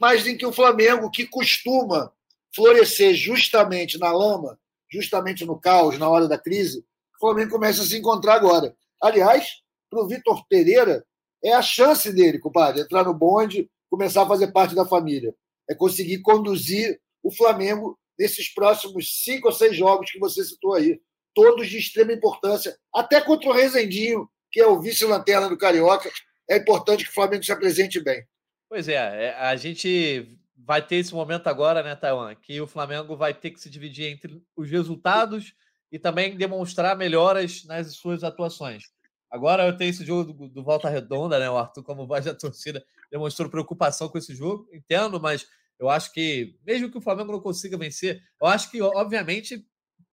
[0.00, 2.12] mas em que o Flamengo, que costuma
[2.54, 4.58] florescer justamente na lama,
[4.90, 6.84] justamente no caos, na hora da crise,
[7.16, 8.74] o Flamengo começa a se encontrar agora.
[9.00, 11.04] Aliás, para o Vitor Pereira,
[11.42, 15.34] é a chance dele, compadre, entrar no bonde, começar a fazer parte da família.
[15.68, 21.00] É conseguir conduzir o Flamengo nesses próximos cinco ou seis jogos que você citou aí.
[21.34, 26.10] Todos de extrema importância, até contra o Rezendinho, que é o vice-lanterna do Carioca.
[26.48, 28.24] É importante que o Flamengo se apresente bem.
[28.68, 33.16] Pois é, é, a gente vai ter esse momento agora, né, Taiwan, que o Flamengo
[33.16, 35.54] vai ter que se dividir entre os resultados
[35.90, 38.84] e também demonstrar melhoras nas suas atuações.
[39.30, 41.50] Agora eu tenho esse jogo do, do Volta Redonda, né?
[41.50, 44.68] O Arthur, como voz da torcida, demonstrou preocupação com esse jogo.
[44.72, 45.46] Entendo, mas
[45.78, 49.66] eu acho que, mesmo que o Flamengo não consiga vencer, eu acho que, obviamente,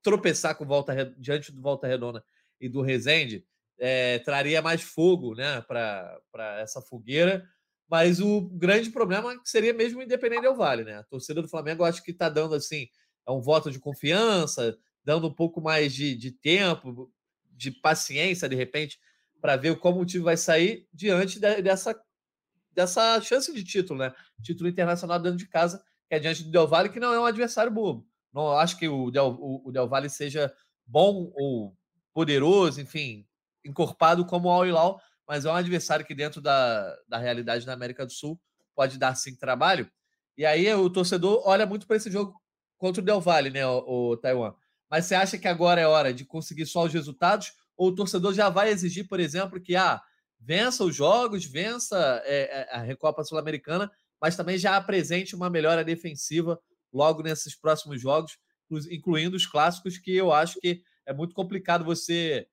[0.04, 2.24] tropeçar com volta diante do Volta Redonda
[2.60, 3.46] e do Rezende
[3.80, 6.22] é, traria mais fogo né, para
[6.62, 7.48] essa fogueira.
[7.88, 10.98] Mas o grande problema seria mesmo o Independente Del Vale, né?
[10.98, 12.88] A torcida do Flamengo acho que está dando assim,
[13.28, 17.12] é um voto de confiança, dando um pouco mais de, de tempo,
[17.56, 19.00] de paciência, de repente,
[19.42, 22.00] para ver como o time vai sair diante de, dessa,
[22.72, 24.14] dessa chance de título, né?
[24.42, 27.26] Título internacional dentro de casa, que é diante do Del Valle, que não é um
[27.26, 28.08] adversário bobo.
[28.34, 30.54] Não acho que o Del, o, o Del Valle seja
[30.86, 31.76] bom ou
[32.14, 33.26] poderoso, enfim,
[33.64, 37.74] encorpado como o Al Hilal, mas é um adversário que, dentro da, da realidade da
[37.74, 38.40] América do Sul,
[38.76, 39.90] pode dar sim trabalho.
[40.38, 42.40] E aí o torcedor olha muito para esse jogo
[42.78, 44.54] contra o Del Valle, né, o, o Taiwan.
[44.96, 47.52] Mas você acha que agora é hora de conseguir só os resultados?
[47.76, 50.02] Ou o torcedor já vai exigir, por exemplo, que ah,
[50.40, 56.58] vença os jogos, vença é, a Recopa Sul-Americana, mas também já apresente uma melhora defensiva
[56.94, 58.38] logo nesses próximos jogos,
[58.90, 62.48] incluindo os clássicos, que eu acho que é muito complicado você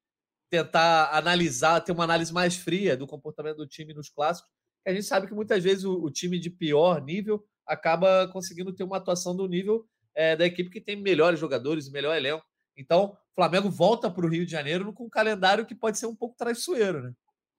[0.50, 4.50] tentar analisar, ter uma análise mais fria do comportamento do time nos clássicos.
[4.84, 8.82] A gente sabe que muitas vezes o, o time de pior nível acaba conseguindo ter
[8.82, 12.44] uma atuação do nível é, da equipe que tem melhores jogadores, melhor elenco.
[12.76, 16.06] Então, o Flamengo volta para o Rio de Janeiro com um calendário que pode ser
[16.06, 17.12] um pouco traiçoeiro, né?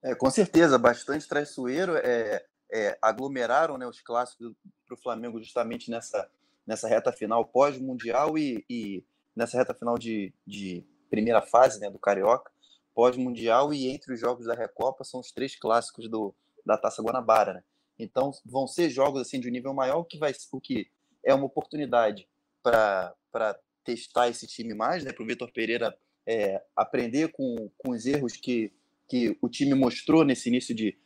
[0.04, 1.96] É, com certeza, bastante traiçoeiro.
[1.98, 4.52] É, é, aglomeraram né, os clássicos
[4.86, 6.30] para o Flamengo justamente nessa,
[6.66, 9.04] nessa reta final pós-mundial e, e,
[9.36, 12.52] nessa reta final de, de primeira fase né, do Carioca
[12.94, 16.34] pós-mundial e entre os jogos da Recopa são os três clássicos do,
[16.66, 17.64] da Taça Guanabara, né?
[17.98, 20.90] Então vão ser jogos assim de nível maior, que vai o que
[21.24, 22.28] é uma oportunidade
[22.64, 25.12] para testar esse time mais, né?
[25.12, 25.96] Para o Vitor Pereira
[26.26, 28.72] é, aprender com, com os erros que,
[29.08, 30.98] que o time mostrou nesse início de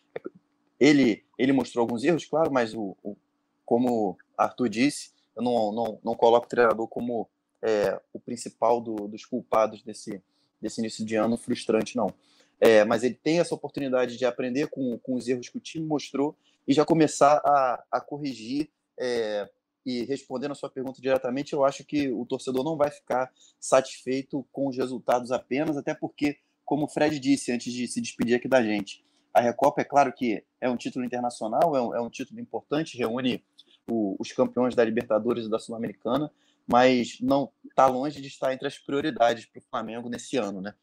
[0.80, 3.18] ele ele mostrou alguns erros, claro, mas o, o
[3.66, 7.28] como Arthur disse, eu não, não, não coloco o treinador como
[7.62, 10.22] é, o principal do, dos culpados desse
[10.62, 12.14] desse início de ano frustrante, não.
[12.60, 15.86] É, mas ele tem essa oportunidade de aprender com, com os erros que o time
[15.86, 16.36] mostrou
[16.68, 18.70] e já começar a, a corrigir.
[19.00, 19.48] É,
[19.88, 24.46] e respondendo a sua pergunta diretamente, eu acho que o torcedor não vai ficar satisfeito
[24.52, 28.50] com os resultados apenas, até porque, como o Fred disse antes de se despedir aqui
[28.50, 29.02] da gente,
[29.34, 32.98] a Recopa é claro que é um título internacional, é um, é um título importante,
[32.98, 33.42] reúne
[33.90, 36.30] o, os campeões da Libertadores e da Sul-Americana,
[36.68, 40.76] mas não está longe de estar entre as prioridades para o Flamengo nesse ano, né?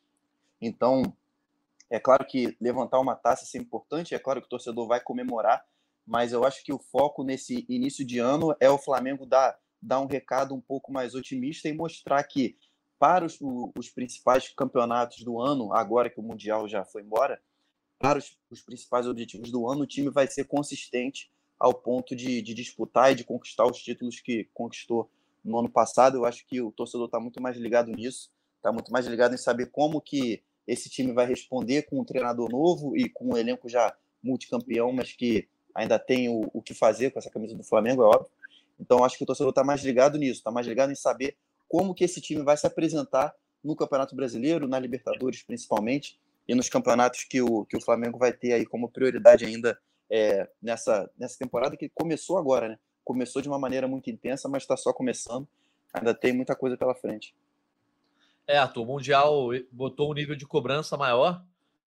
[0.62, 1.14] Então,
[1.91, 5.62] é claro que levantar uma taça é importante, é claro que o torcedor vai comemorar,
[6.07, 10.01] mas eu acho que o foco nesse início de ano é o Flamengo dar, dar
[10.01, 12.57] um recado um pouco mais otimista e mostrar que
[12.99, 13.39] para os,
[13.77, 17.41] os principais campeonatos do ano, agora que o Mundial já foi embora,
[17.99, 22.43] para os, os principais objetivos do ano, o time vai ser consistente ao ponto de,
[22.43, 25.11] de disputar e de conquistar os títulos que conquistou
[25.43, 26.19] no ano passado.
[26.19, 29.39] Eu acho que o torcedor está muito mais ligado nisso, está muito mais ligado em
[29.39, 33.69] saber como que esse time vai responder com um treinador novo e com um elenco
[33.69, 38.03] já multicampeão, mas que ainda tem o, o que fazer com essa camisa do Flamengo,
[38.03, 38.31] é óbvio.
[38.79, 41.37] Então acho que o torcedor está mais ligado nisso, está mais ligado em saber
[41.68, 46.68] como que esse time vai se apresentar no Campeonato Brasileiro, na Libertadores principalmente, e nos
[46.68, 49.79] campeonatos que o, que o Flamengo vai ter aí como prioridade ainda
[50.11, 52.79] é, nessa, nessa temporada que começou agora, né?
[53.03, 55.49] Começou de uma maneira muito intensa, mas está só começando.
[55.93, 57.35] Ainda tem muita coisa pela frente.
[58.47, 61.43] É, Arthur, o Mundial botou um nível de cobrança maior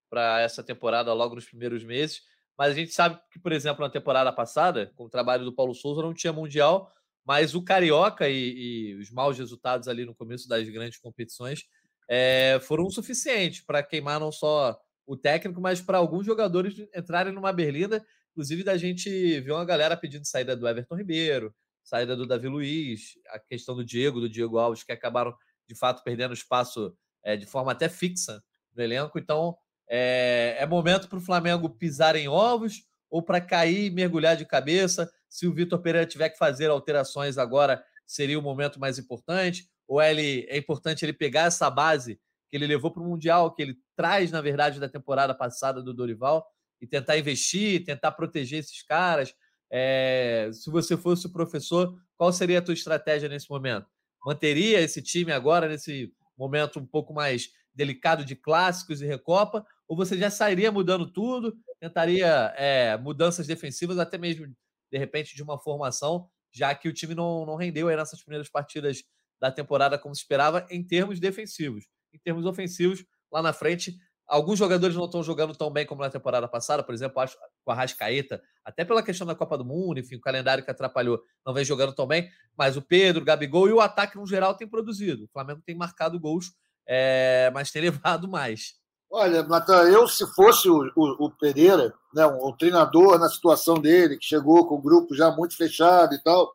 [0.09, 2.23] para essa temporada logo nos primeiros meses.
[2.57, 5.75] Mas a gente sabe que, por exemplo, na temporada passada, com o trabalho do Paulo
[5.75, 6.91] Souza, não tinha Mundial,
[7.25, 11.65] mas o Carioca e, e os maus resultados ali no começo das grandes competições
[12.09, 17.51] é, foram suficientes para queimar não só o técnico, mas para alguns jogadores entrarem numa
[17.51, 18.03] berlinda.
[18.31, 21.53] Inclusive, da gente viu uma galera pedindo saída do Everton Ribeiro,
[21.83, 25.35] saída do Davi Luiz, a questão do Diego, do Diego Alves, que acabaram
[25.67, 28.41] de fato perdendo espaço é, de forma até fixa
[28.75, 29.17] no elenco.
[29.19, 29.57] Então,
[29.89, 34.45] é, é momento para o Flamengo pisar em ovos ou para cair e mergulhar de
[34.45, 35.11] cabeça?
[35.29, 39.69] Se o Vitor Pereira tiver que fazer alterações agora, seria o momento mais importante?
[39.88, 42.19] Ou ele, é importante ele pegar essa base
[42.49, 45.93] que ele levou para o Mundial, que ele traz, na verdade, da temporada passada do
[45.93, 46.45] Dorival,
[46.81, 49.33] e tentar investir, tentar proteger esses caras?
[49.69, 53.88] É, se você fosse o professor, qual seria a tua estratégia nesse momento?
[54.25, 59.95] Manteria esse time agora, nesse momento um pouco mais delicado de clássicos e recopa, ou
[59.95, 64.47] você já sairia mudando tudo, tentaria é, mudanças defensivas, até mesmo,
[64.91, 68.49] de repente, de uma formação, já que o time não, não rendeu aí nessas primeiras
[68.49, 69.03] partidas
[69.39, 71.86] da temporada como se esperava em termos defensivos.
[72.11, 76.09] Em termos ofensivos, lá na frente, alguns jogadores não estão jogando tão bem como na
[76.09, 79.99] temporada passada, por exemplo, acho com a Rascaeta, até pela questão da Copa do Mundo,
[79.99, 83.69] enfim, o calendário que atrapalhou, não vem jogando tão bem, mas o Pedro, o Gabigol
[83.69, 85.25] e o ataque no geral tem produzido.
[85.25, 86.53] O Flamengo tem marcado gols,
[86.88, 88.75] é, mas tem levado mais.
[89.09, 94.17] Olha, Natan, eu se fosse o, o, o Pereira, né, o treinador na situação dele,
[94.17, 96.53] que chegou com o grupo já muito fechado e tal,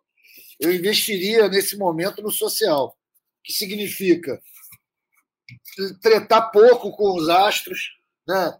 [0.60, 2.96] eu investiria nesse momento no social,
[3.42, 4.40] que significa
[6.02, 7.90] tretar pouco com os astros,
[8.28, 8.56] né,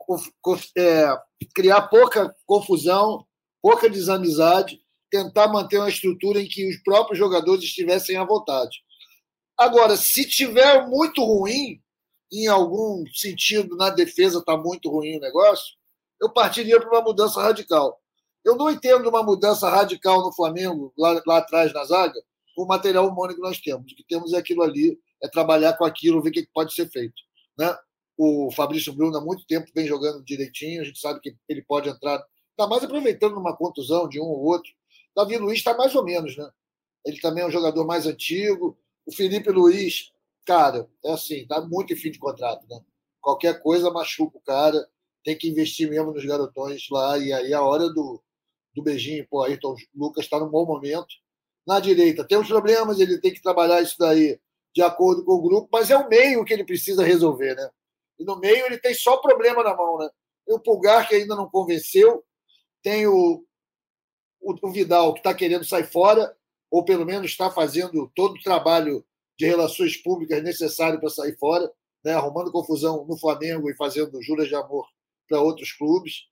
[0.77, 1.17] é,
[1.55, 3.27] criar pouca confusão,
[3.61, 8.79] pouca desamizade, tentar manter uma estrutura em que os próprios jogadores estivessem à vontade.
[9.57, 11.81] Agora, se tiver muito ruim,
[12.33, 15.77] em algum sentido, na defesa está muito ruim o negócio,
[16.21, 18.01] eu partiria para uma mudança radical.
[18.45, 22.21] Eu não entendo uma mudança radical no Flamengo, lá, lá atrás na zaga,
[22.57, 23.93] com o material humano que nós temos.
[23.93, 26.91] O que temos é aquilo ali, é trabalhar com aquilo, ver o que pode ser
[26.91, 27.15] feito.
[27.57, 27.77] Né?
[28.17, 31.89] O Fabrício Bruno há muito tempo vem jogando direitinho, a gente sabe que ele pode
[31.89, 34.71] entrar, está mais aproveitando uma contusão de um ou outro.
[35.15, 36.49] Davi Luiz está mais ou menos, né?
[37.05, 38.79] Ele também é um jogador mais antigo.
[39.07, 40.13] O Felipe Luiz
[40.45, 42.81] cara, é assim, tá muito em fim de contrato, né?
[43.21, 44.89] Qualquer coisa machuca o cara,
[45.25, 48.21] tem que investir mesmo nos garotões lá, e aí a hora do,
[48.75, 51.15] do beijinho, pô, Ayrton Lucas está num bom momento.
[51.67, 54.41] Na direita, tem uns problemas, ele tem que trabalhar isso daí
[54.75, 57.71] de acordo com o grupo, mas é o meio que ele precisa resolver, né?
[58.19, 60.11] E no meio ele tem só problema na mão, né?
[60.45, 62.25] Tem o Pulgar, que ainda não convenceu,
[62.83, 63.45] tem o,
[64.41, 66.35] o, o Vidal, que está querendo sair fora,
[66.73, 69.05] ou pelo menos está fazendo todo o trabalho
[69.39, 71.71] de relações públicas necessário para sair fora,
[72.03, 74.89] né, arrumando confusão no Flamengo e fazendo juras de amor
[75.29, 76.23] para outros clubes.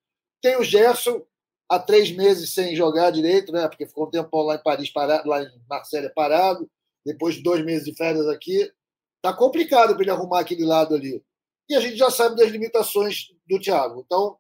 [0.40, 1.22] Tem o Gerson,
[1.68, 5.28] há três meses sem jogar direito, né, porque ficou um tempo lá em Paris, parado,
[5.28, 6.68] lá em Marselha parado,
[7.04, 8.72] depois de dois meses de férias aqui.
[9.16, 11.22] Está complicado para ele arrumar aquele lado ali.
[11.68, 14.02] E a gente já sabe das limitações do Thiago.
[14.06, 14.38] Então,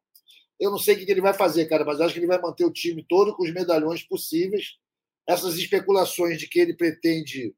[0.58, 2.64] eu não sei o que ele vai fazer, cara, mas acho que ele vai manter
[2.64, 4.79] o time todo com os medalhões possíveis.
[5.28, 7.54] Essas especulações de que ele pretende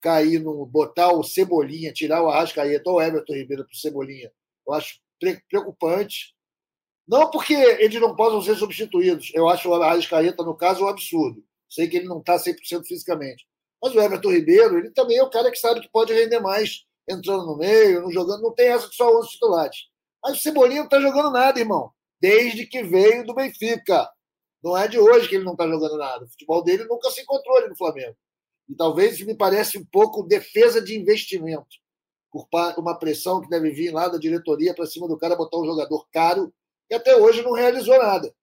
[0.00, 0.66] cair no.
[0.66, 4.30] botar o Cebolinha, tirar o Arrascaeta ou o Everton Ribeiro para o Cebolinha,
[4.66, 4.98] eu acho
[5.48, 6.34] preocupante.
[7.06, 9.30] Não porque eles não possam ser substituídos.
[9.34, 11.44] Eu acho o Arrascaeta, no caso, um absurdo.
[11.68, 13.46] Sei que ele não está 100% fisicamente.
[13.82, 16.84] Mas o Everton Ribeiro, ele também é o cara que sabe que pode render mais
[17.08, 18.42] entrando no meio, não jogando.
[18.42, 19.76] Não tem essa de só 11 titulares.
[20.22, 21.90] Mas o Cebolinha não está jogando nada, irmão.
[22.20, 24.08] Desde que veio do Benfica.
[24.64, 26.24] Não é de hoje que ele não está jogando nada.
[26.24, 28.16] O futebol dele nunca se encontrou ali no Flamengo.
[28.66, 31.76] E talvez me parece um pouco defesa de investimento,
[32.32, 32.48] por
[32.78, 36.08] uma pressão que deve vir lá da diretoria para cima do cara botar um jogador
[36.10, 36.50] caro,
[36.88, 38.34] que até hoje não realizou nada.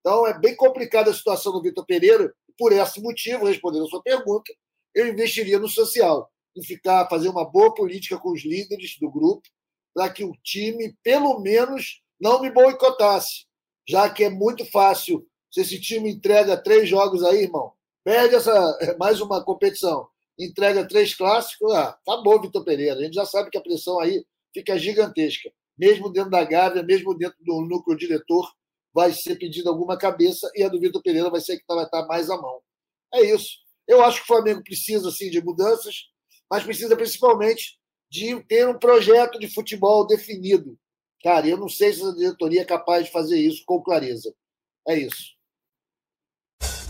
[0.00, 2.34] Então é bem complicada a situação do Vitor Pereira.
[2.58, 4.52] Por esse motivo, respondendo a sua pergunta,
[4.94, 9.48] eu investiria no social, em ficar, fazer uma boa política com os líderes do grupo,
[9.94, 13.46] para que o time, pelo menos, não me boicotasse.
[13.88, 17.72] Já que é muito fácil, se esse time entrega três jogos aí, irmão,
[18.02, 22.98] perde essa, mais uma competição, entrega três clássicos, ah, acabou Vitor Pereira.
[22.98, 25.52] A gente já sabe que a pressão aí fica gigantesca.
[25.78, 28.50] Mesmo dentro da Gávea, mesmo dentro do núcleo diretor,
[28.94, 32.06] vai ser pedida alguma cabeça e a do Vitor Pereira vai ser que vai estar
[32.06, 32.60] mais à mão.
[33.12, 33.58] É isso.
[33.86, 36.06] Eu acho que o Flamengo precisa sim de mudanças,
[36.50, 37.78] mas precisa principalmente
[38.10, 40.78] de ter um projeto de futebol definido.
[41.22, 44.34] Cara, eu não sei se a diretoria é capaz de fazer isso com clareza.
[44.86, 45.34] É isso.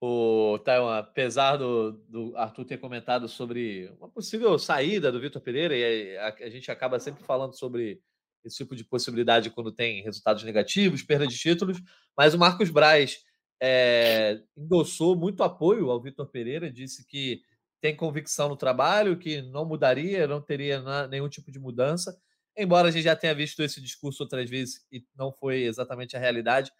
[0.00, 5.76] O Taiwan, apesar do, do, Arthur ter comentado sobre uma possível saída do Vitor Pereira,
[5.76, 8.00] e a, a, gente acaba sempre falando sobre
[8.42, 11.78] esse tipo de possibilidade quando tem resultados negativos, perda de títulos,
[12.16, 13.22] mas o Marcos Braz
[13.60, 17.42] é, endossou muito apoio ao Vitor Pereira, disse que
[17.80, 22.18] tem convicção no trabalho, que não mudaria, não teria nenhum tipo de mudança,
[22.56, 26.20] embora a gente já tenha visto esse discurso outras vezes e não foi exatamente a
[26.20, 26.70] realidade.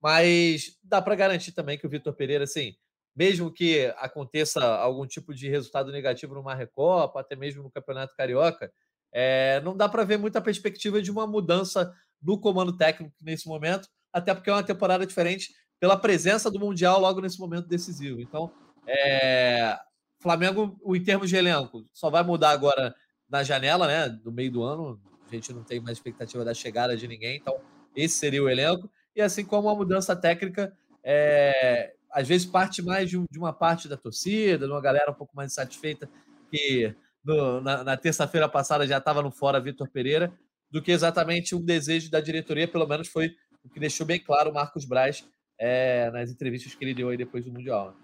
[0.00, 2.74] Mas dá para garantir também que o Vitor Pereira, assim,
[3.14, 8.72] mesmo que aconteça algum tipo de resultado negativo numa Recopa, até mesmo no Campeonato Carioca,
[9.12, 11.92] é, não dá para ver muita perspectiva de uma mudança
[12.22, 17.00] no comando técnico nesse momento, até porque é uma temporada diferente pela presença do Mundial
[17.00, 18.20] logo nesse momento decisivo.
[18.20, 18.52] Então,
[18.86, 19.76] é,
[20.20, 22.94] Flamengo, em termos de elenco, só vai mudar agora
[23.28, 24.18] na janela, né?
[24.24, 25.00] No meio do ano.
[25.26, 27.60] A gente não tem mais expectativa da chegada de ninguém, então
[27.94, 33.10] esse seria o elenco e assim como a mudança técnica é, às vezes parte mais
[33.10, 36.08] de, uma parte da torcida, de uma galera um pouco mais insatisfeita
[36.48, 36.94] que
[37.24, 40.32] no, na, na terça-feira passada já estava no fora Vitor Pereira,
[40.70, 44.50] do que exatamente um desejo da diretoria, pelo menos foi o que deixou bem claro
[44.50, 45.26] o Marcos Braz
[45.58, 47.94] é, nas entrevistas que ele deu aí depois do Mundial.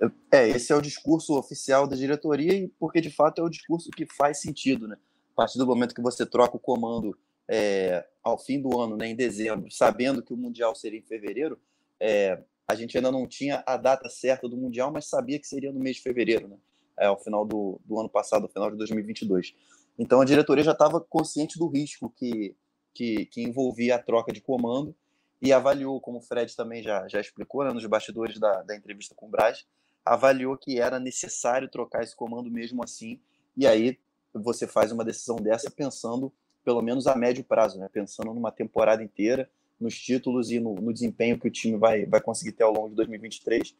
[0.00, 0.10] Né?
[0.32, 4.04] É, esse é o discurso oficial da diretoria, porque de fato é o discurso que
[4.04, 4.96] faz sentido, né?
[5.32, 7.16] A partir do momento que você troca o comando
[7.48, 11.58] é, ao fim do ano, né, em dezembro, sabendo que o Mundial seria em fevereiro,
[12.00, 15.72] é, a gente ainda não tinha a data certa do Mundial, mas sabia que seria
[15.72, 16.56] no mês de fevereiro, né,
[16.98, 19.54] é, ao final do, do ano passado, ao final de 2022.
[19.98, 22.54] Então a diretoria já estava consciente do risco que,
[22.92, 24.94] que, que, envolvia a troca de comando
[25.40, 29.14] e avaliou, como o Fred também já, já explicou né, nos bastidores da, da entrevista
[29.14, 29.64] com o Braz,
[30.04, 33.20] avaliou que era necessário trocar esse comando mesmo assim,
[33.56, 33.98] e aí
[34.32, 36.32] você faz uma decisão dessa pensando
[36.66, 37.88] pelo menos a médio prazo, né?
[37.92, 39.48] pensando numa temporada inteira,
[39.78, 42.88] nos títulos e no, no, desempenho que o time vai, vai conseguir ter ao longo
[42.88, 43.72] de 2023.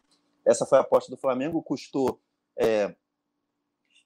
[0.44, 2.20] Essa foi a aposta do Flamengo, custou.
[2.56, 2.94] É,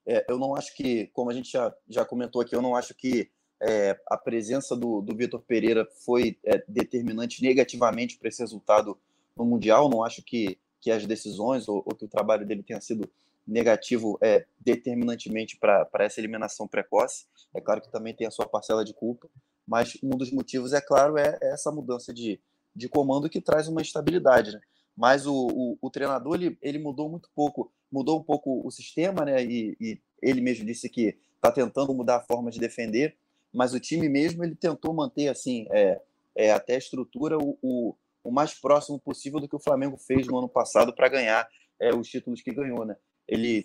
[0.07, 2.95] é, eu não acho que, como a gente já, já comentou aqui, eu não acho
[2.95, 8.99] que é, a presença do, do Vitor Pereira foi é, determinante negativamente para esse resultado
[9.37, 9.91] no Mundial.
[9.91, 13.11] Não acho que, que as decisões ou, ou que o trabalho dele tenha sido
[13.51, 17.26] negativo é, determinantemente para essa eliminação precoce.
[17.55, 19.28] É claro que também tem a sua parcela de culpa,
[19.66, 22.40] mas um dos motivos, é claro, é, é essa mudança de,
[22.74, 24.53] de comando que traz uma estabilidade.
[24.53, 24.61] Né?
[24.96, 29.24] Mas o, o, o, treinador ele, ele mudou muito pouco, mudou um pouco o sistema,
[29.24, 29.42] né?
[29.42, 33.16] E, e ele mesmo disse que está tentando mudar a forma de defender,
[33.53, 36.01] mas o time mesmo ele tentou manter assim, é,
[36.36, 40.26] é até a estrutura o, o, o mais próximo possível do que o Flamengo fez
[40.26, 41.48] no ano passado para ganhar
[41.80, 42.96] é, os títulos que ganhou, né?
[43.31, 43.64] Ele,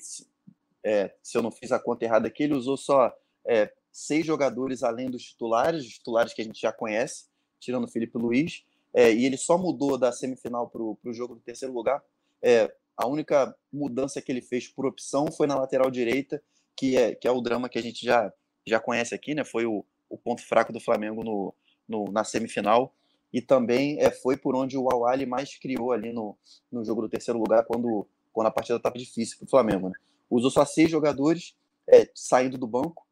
[0.84, 3.14] é, se eu não fiz a conta errada aqui, ele usou só
[3.46, 7.26] é, seis jogadores além dos titulares, os titulares que a gente já conhece,
[7.60, 8.64] tirando o Felipe Luiz,
[8.94, 12.02] é, e ele só mudou da semifinal para o jogo do terceiro lugar.
[12.42, 16.42] É, a única mudança que ele fez por opção foi na lateral direita,
[16.78, 18.32] que é, que é o drama que a gente já,
[18.66, 19.44] já conhece aqui, né?
[19.44, 21.54] Foi o, o ponto fraco do Flamengo no,
[21.88, 22.94] no, na semifinal.
[23.34, 26.38] E também é, foi por onde o Awali mais criou ali no,
[26.72, 29.88] no jogo do terceiro lugar, quando quando a partida estava difícil para o Flamengo.
[29.88, 29.96] Né?
[30.30, 31.56] Usou só seis jogadores
[31.88, 33.08] é, saindo do banco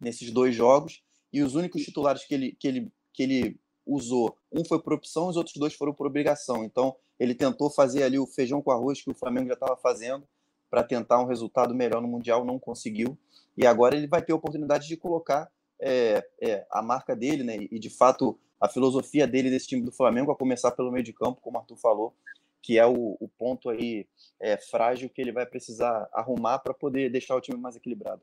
[0.00, 1.00] nesses dois jogos
[1.32, 5.28] e os únicos titulares que ele, que ele, que ele usou, um foi por opção,
[5.28, 6.64] os outros dois foram por obrigação.
[6.64, 10.26] Então ele tentou fazer ali o feijão com arroz que o Flamengo já estava fazendo
[10.68, 13.16] para tentar um resultado melhor no Mundial, não conseguiu.
[13.56, 15.48] E agora ele vai ter a oportunidade de colocar
[15.80, 17.58] é, é, a marca dele, né?
[17.70, 21.12] E de fato a filosofia dele desse time do Flamengo, a começar pelo meio de
[21.12, 22.14] campo, como o Arthur falou,
[22.62, 24.06] que é o, o ponto aí
[24.40, 28.22] é, frágil que ele vai precisar arrumar para poder deixar o time mais equilibrado.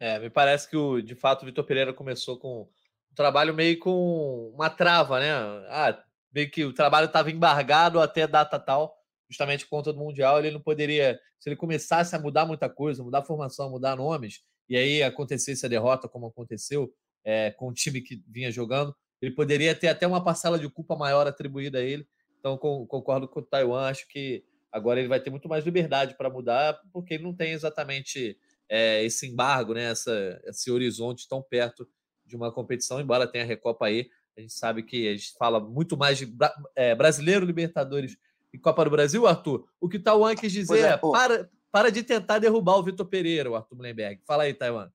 [0.00, 3.78] É, me parece que o, de fato o Vitor Pereira começou com um trabalho meio
[3.78, 5.32] com uma trava, né?
[5.68, 6.02] Ah,
[6.34, 8.98] meio que o trabalho estava embargado até data tal,
[9.28, 13.04] justamente por conta do Mundial, ele não poderia, se ele começasse a mudar muita coisa,
[13.04, 16.92] mudar formação, mudar nomes, e aí acontecesse a derrota como aconteceu
[17.24, 20.96] é, com o time que vinha jogando, ele poderia ter até uma parcela de culpa
[20.96, 22.06] maior atribuída a ele,
[22.42, 23.88] então, concordo com o Taiwan.
[23.88, 27.52] Acho que Agora ele vai ter muito mais liberdade para mudar, porque ele não tem
[27.52, 29.90] exatamente é, esse embargo, né?
[29.90, 31.86] Essa, esse horizonte tão perto
[32.24, 34.08] de uma competição, embora tenha a Recopa aí.
[34.34, 36.34] A gente sabe que a gente fala muito mais de
[36.74, 38.16] é, brasileiro, Libertadores
[38.50, 39.68] e Copa do Brasil, Arthur.
[39.78, 43.04] O que o Taiwan quis dizer é, é para, para de tentar derrubar o Vitor
[43.04, 44.22] Pereira, o Arthur Mullenberg.
[44.24, 44.90] Fala aí, Taiwan.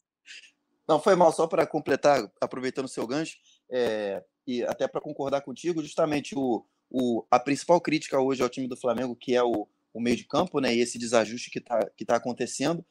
[0.87, 3.37] Não, foi mal, só para completar, aproveitando o seu gancho,
[3.69, 8.67] é, e até para concordar contigo, justamente o, o, a principal crítica hoje ao time
[8.67, 11.89] do Flamengo, que é o, o meio de campo, né, e esse desajuste que está
[11.95, 12.85] que tá acontecendo,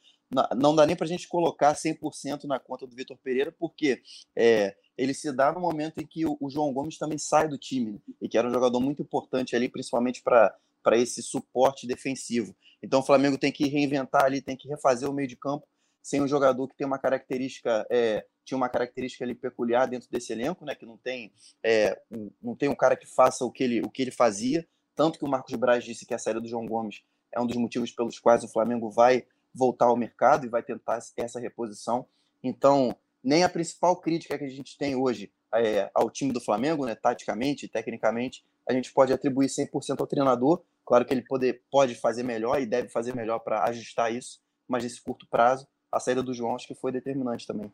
[0.57, 4.01] não dá nem para a gente colocar 100% na conta do Vitor Pereira, porque
[4.35, 7.57] é, ele se dá no momento em que o, o, João Gomes também sai do
[7.57, 10.53] time, né, e que era um jogador muito importante ali, principalmente para
[10.97, 12.55] esse suporte defensivo.
[12.83, 15.65] Então o Flamengo tem que reinventar ali, tem que refazer o meio de campo
[16.03, 20.31] sem um jogador que tem uma característica, é, tinha uma característica ali peculiar dentro desse
[20.31, 23.61] elenco, né, que não tem, é, um, não tem um cara que faça o que
[23.61, 26.47] ele, o que ele fazia, tanto que o Marcos Braz disse que a saída do
[26.47, 27.03] João Gomes
[27.35, 30.99] é um dos motivos pelos quais o Flamengo vai voltar ao mercado e vai tentar
[31.17, 32.07] essa reposição.
[32.41, 36.85] Então, nem a principal crítica que a gente tem hoje é, ao time do Flamengo,
[36.85, 40.63] né, taticamente, tecnicamente, a gente pode atribuir 100% ao treinador.
[40.85, 44.85] Claro que ele pode, pode fazer melhor e deve fazer melhor para ajustar isso, mas
[44.85, 47.69] nesse curto prazo, a saída do João acho que foi determinante também.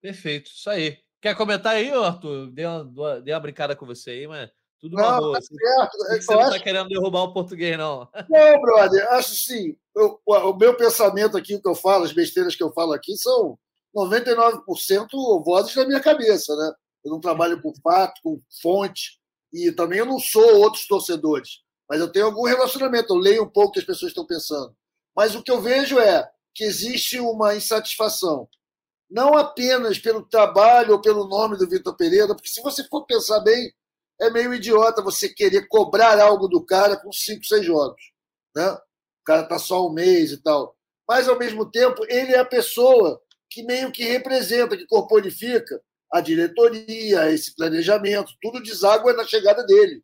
[0.00, 0.98] Perfeito, isso aí.
[1.20, 2.50] Quer comentar aí, Arthur?
[2.52, 5.34] Dei uma, dei uma brincada com você aí, mas tudo não, uma boa.
[5.34, 6.22] Tá certo.
[6.22, 8.08] Você não está querendo derrubar o português, não.
[8.28, 9.76] Não, brother, acho sim.
[9.94, 13.16] Eu, o meu pensamento aqui, o que eu falo, as besteiras que eu falo aqui,
[13.16, 13.58] são
[13.94, 15.08] 99%
[15.44, 16.72] vozes da minha cabeça, né?
[17.04, 19.18] Eu não trabalho com fato, com fonte,
[19.52, 21.62] e também eu não sou outros torcedores.
[21.88, 24.74] Mas eu tenho algum relacionamento, eu leio um pouco o que as pessoas estão pensando.
[25.16, 28.48] Mas o que eu vejo é que existe uma insatisfação,
[29.10, 33.40] não apenas pelo trabalho ou pelo nome do Vitor Pereira, porque se você for pensar
[33.40, 33.72] bem,
[34.20, 38.00] é meio idiota você querer cobrar algo do cara com cinco, seis jogos.
[38.54, 38.68] Né?
[38.70, 40.76] O cara está só um mês e tal.
[41.08, 45.80] Mas, ao mesmo tempo, ele é a pessoa que meio que representa, que corporifica
[46.12, 50.02] a diretoria, esse planejamento, tudo deságua na chegada dele.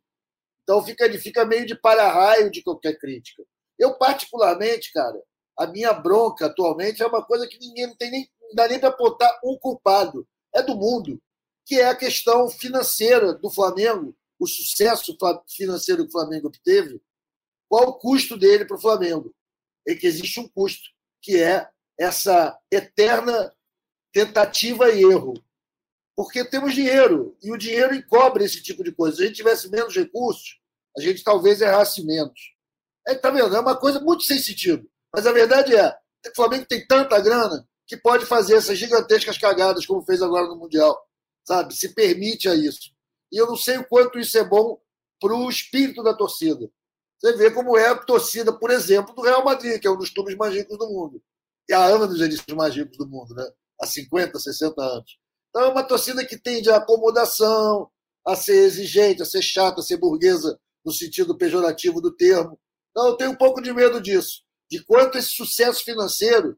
[0.63, 3.43] Então fica, ele fica meio de para-raio de qualquer crítica.
[3.77, 5.21] Eu, particularmente, cara,
[5.57, 8.79] a minha bronca atualmente é uma coisa que ninguém não tem nem, não dá nem
[8.79, 10.27] para apontar um culpado.
[10.53, 11.21] É do mundo,
[11.65, 15.17] que é a questão financeira do Flamengo, o sucesso
[15.49, 17.01] financeiro que o Flamengo obteve.
[17.67, 19.33] Qual o custo dele para o Flamengo?
[19.87, 20.89] É que existe um custo,
[21.21, 21.67] que é
[21.99, 23.53] essa eterna
[24.13, 25.33] tentativa e erro.
[26.15, 29.17] Porque temos dinheiro, e o dinheiro encobre esse tipo de coisa.
[29.17, 30.59] Se a gente tivesse menos recursos,
[30.97, 32.55] a gente talvez errasse menos.
[33.07, 33.55] É, tá vendo?
[33.55, 34.89] É uma coisa muito sem sentido.
[35.13, 39.85] Mas a verdade é, o Flamengo tem tanta grana que pode fazer essas gigantescas cagadas
[39.85, 40.97] como fez agora no Mundial.
[41.43, 41.75] Sabe?
[41.75, 42.91] Se permite a isso.
[43.31, 44.79] E eu não sei o quanto isso é bom
[45.19, 46.69] para o espírito da torcida.
[47.19, 50.09] Você vê como é a torcida, por exemplo, do Real Madrid, que é um dos
[50.09, 51.21] clubes mais ricos do mundo.
[51.69, 53.47] E há anos eles são mais ricos do mundo, né?
[53.79, 55.17] Há 50, 60 anos.
[55.49, 57.89] Então é uma torcida que tende a acomodação,
[58.25, 62.59] a ser exigente, a ser chata, a ser burguesa no sentido pejorativo do termo.
[62.95, 66.57] Não, eu tenho um pouco de medo disso, de quanto esse sucesso financeiro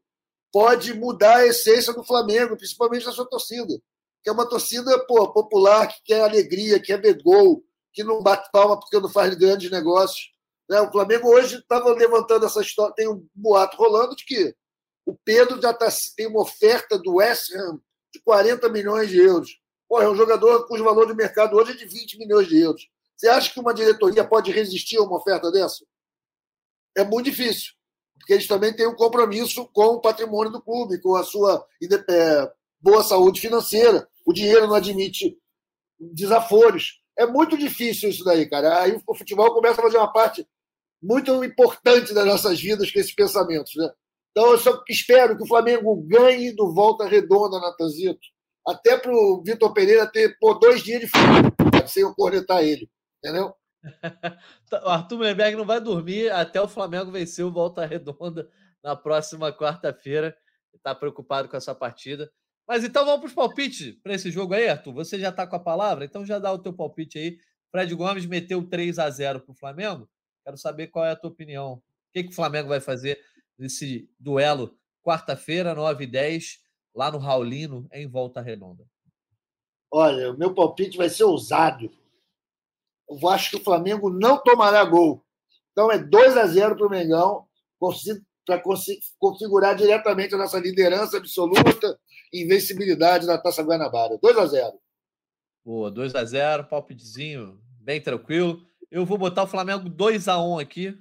[0.52, 3.80] pode mudar a essência do Flamengo, principalmente da sua torcida,
[4.24, 8.22] que é uma torcida pô, popular, que quer alegria, que quer ver gol, que não
[8.22, 10.32] bate palma porque não faz grandes negócios.
[10.70, 10.80] Né?
[10.82, 14.56] O Flamengo hoje estava levantando essa história, tem um boato rolando de que
[15.06, 17.80] o Pedro já tá, tem uma oferta do West Ham
[18.14, 19.60] de 40 milhões de euros.
[19.88, 22.90] Pô, é um jogador cujo valor de mercado hoje é de 20 milhões de euros.
[23.16, 25.86] Você acha que uma diretoria pode resistir a uma oferta dessa?
[26.98, 27.74] é muito difícil,
[28.18, 31.66] porque eles também têm um compromisso com o patrimônio do clube, com a sua
[32.10, 32.52] é,
[32.82, 34.08] boa saúde financeira.
[34.26, 35.38] O dinheiro não admite
[36.00, 37.02] desaforos.
[37.18, 38.82] É muito difícil isso daí, cara.
[38.82, 40.48] Aí o futebol começa a fazer uma parte
[41.02, 43.74] muito importante das nossas vidas com esses pensamentos.
[43.76, 43.90] Né?
[44.32, 48.20] Então, eu só espero que o Flamengo ganhe do volta redonda na Tanzito,
[48.68, 52.90] até para o Vitor Pereira ter pô, dois dias de frio, sem eu cornetar ele.
[53.24, 53.54] Entendeu?
[54.84, 58.50] O Arthur Mullenberg não vai dormir até o Flamengo vencer o Volta Redonda
[58.84, 60.38] na próxima quarta-feira.
[60.74, 62.32] Está preocupado com essa partida.
[62.68, 64.94] Mas então vamos para os palpites para esse jogo aí, Arthur.
[64.94, 67.40] Você já está com a palavra, então já dá o teu palpite aí.
[67.72, 70.10] Fred Gomes meteu 3 a 0 para o Flamengo.
[70.44, 71.74] Quero saber qual é a tua opinião.
[71.74, 71.82] O
[72.14, 73.20] que, que o Flamengo vai fazer
[73.58, 76.60] nesse duelo quarta-feira, 9 e 10,
[76.94, 78.86] lá no Raulino, em Volta Redonda?
[79.90, 81.90] Olha, o meu palpite vai ser ousado
[83.10, 85.24] eu acho que o Flamengo não tomará gol.
[85.72, 87.46] Então é 2 a 0 para o Mengão,
[88.46, 88.62] para
[89.20, 92.00] configurar diretamente a nossa liderança absoluta
[92.34, 94.18] e invencibilidade da Taça Guanabara.
[94.22, 94.80] 2 a 0
[95.64, 98.66] Boa, 2 a 0 palpitezinho bem tranquilo.
[98.90, 100.98] Eu vou botar o Flamengo 2 a 1 aqui,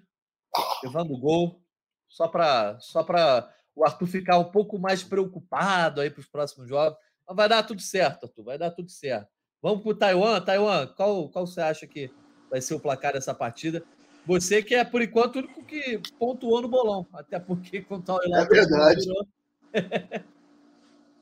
[0.82, 1.62] levando o gol,
[2.08, 6.68] só para só para o Arthur ficar um pouco mais preocupado aí para os próximos
[6.68, 6.98] jogos.
[7.26, 9.35] Mas vai dar tudo certo, Arthur, vai dar tudo certo.
[9.62, 10.40] Vamos para o Taiwan.
[10.40, 12.10] Taiwan, qual, qual você acha que
[12.50, 13.82] vai ser o placar dessa partida?
[14.26, 17.06] Você que é, por enquanto, o único que pontuou no bolão.
[17.12, 19.06] Até porque quanto ao É verdade.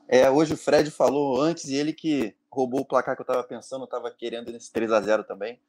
[0.07, 3.43] é, hoje o Fred falou antes e ele que roubou o placar que eu estava
[3.43, 5.59] pensando, eu estava querendo nesse 3 a 0 também.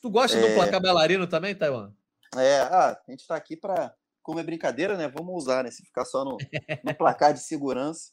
[0.00, 0.40] Tu gosta é...
[0.40, 1.90] do placar bailarino também, Taiwan?
[2.36, 3.94] É, ah, a gente está aqui para.
[4.22, 5.08] Como é brincadeira, né?
[5.08, 5.70] Vamos usar, né?
[5.70, 6.38] Se ficar só no,
[6.82, 8.12] no placar de segurança,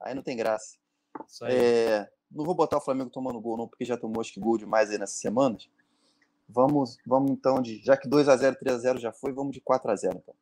[0.00, 0.76] aí não tem graça.
[1.48, 4.58] É, não vou botar o Flamengo tomando gol, não, porque já tomou acho que gol
[4.58, 5.68] demais aí nessas semanas.
[6.48, 7.82] Vamos, vamos então de.
[7.82, 10.16] Já que 2x0, 3x0 já foi, vamos de 4x0.
[10.16, 10.34] Então.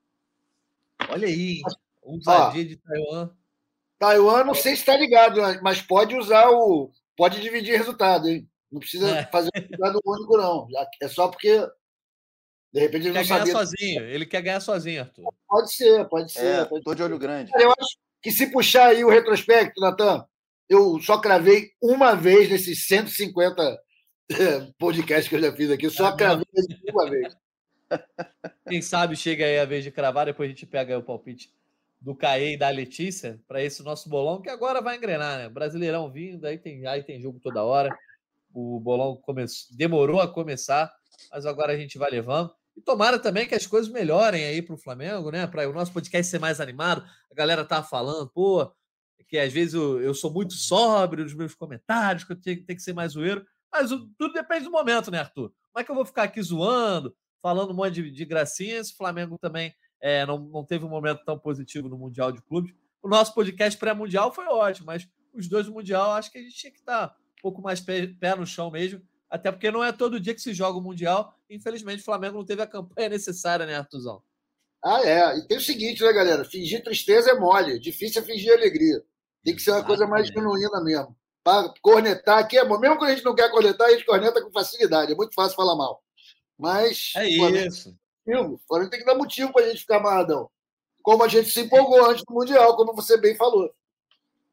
[1.09, 1.63] Olha aí,
[2.03, 3.31] ousadia de Taiwan.
[3.99, 6.91] Taiwan, não sei se está ligado, mas pode usar o.
[7.17, 8.49] Pode dividir resultado, hein?
[8.71, 9.27] Não precisa é.
[9.27, 10.69] fazer um resultado único, não.
[11.01, 11.67] É só porque.
[12.73, 14.05] De repente ele, ele quer ganhar sozinho.
[14.05, 15.33] Ele quer ganhar sozinho, Arthur.
[15.49, 16.45] Pode ser, pode ser.
[16.45, 16.97] É, pode tô ser.
[16.97, 17.53] de olho grande.
[17.57, 20.27] Eu acho que se puxar aí o retrospecto, Natan,
[20.69, 23.81] eu só cravei uma vez nesses 150
[24.79, 26.47] podcasts que eu já fiz aqui, só cravei
[26.91, 27.37] uma vez.
[28.69, 31.53] Quem sabe chega aí a vez de cravar, depois a gente pega o palpite
[32.01, 35.49] do Caê e da Letícia para esse nosso bolão, que agora vai engrenar, né?
[35.49, 37.89] Brasileirão vindo, aí tem, aí tem jogo toda hora.
[38.53, 40.93] O bolão começou, demorou a começar,
[41.31, 42.55] mas agora a gente vai levando.
[42.77, 45.47] E tomara também que as coisas melhorem aí para o Flamengo, né?
[45.47, 47.05] Para o nosso podcast ser mais animado.
[47.31, 48.71] A galera tá falando, pô,
[49.35, 52.77] que às vezes eu, eu sou muito sóbrio nos meus comentários, que eu tenho, tenho
[52.77, 53.45] que ser mais zoeiro.
[53.73, 55.53] Mas o, tudo depende do momento, né, Arthur?
[55.73, 57.13] Como é que eu vou ficar aqui zoando,
[57.43, 58.91] falando um monte de, de gracinhas?
[58.91, 62.73] O Flamengo também é, não, não teve um momento tão positivo no Mundial de Clubes.
[63.03, 66.55] O nosso podcast pré-mundial foi ótimo, mas os dois do Mundial acho que a gente
[66.55, 69.03] tinha que estar um pouco mais pé, pé no chão mesmo.
[69.29, 71.35] Até porque não é todo dia que se joga o Mundial.
[71.51, 74.23] Infelizmente, o Flamengo não teve a campanha necessária, né, Artuzão?
[74.85, 75.39] Ah, é.
[75.39, 76.45] E tem o seguinte, né, galera?
[76.45, 77.81] Fingir tristeza é mole.
[77.81, 79.03] Difícil é fingir alegria.
[79.45, 81.15] Tem que ser uma coisa mais genuína mesmo.
[81.43, 82.79] Para cornetar aqui é bom.
[82.79, 85.13] Mesmo quando a gente não quer cornetar, a gente corneta com facilidade.
[85.13, 86.03] É muito fácil falar mal.
[86.59, 87.13] Mas.
[87.17, 87.95] É isso.
[88.27, 90.49] O Flamengo tem que dar motivo para a gente ficar amarradão.
[91.03, 93.71] Como a gente se empolgou antes do Mundial, como você bem falou.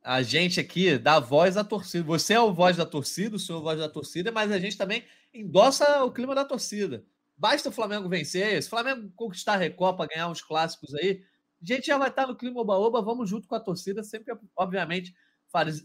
[0.04, 2.04] A gente aqui dá voz à torcida.
[2.04, 4.60] Você é o voz da torcida, o senhor é o voz da torcida, mas a
[4.60, 7.06] gente também endossa o clima da torcida.
[7.38, 8.62] Basta o Flamengo vencer.
[8.62, 11.24] Se o Flamengo conquistar a Recopa, ganhar uns clássicos aí,
[11.62, 15.14] a gente já vai estar no clima oba-oba, vamos junto com a torcida, sempre, obviamente,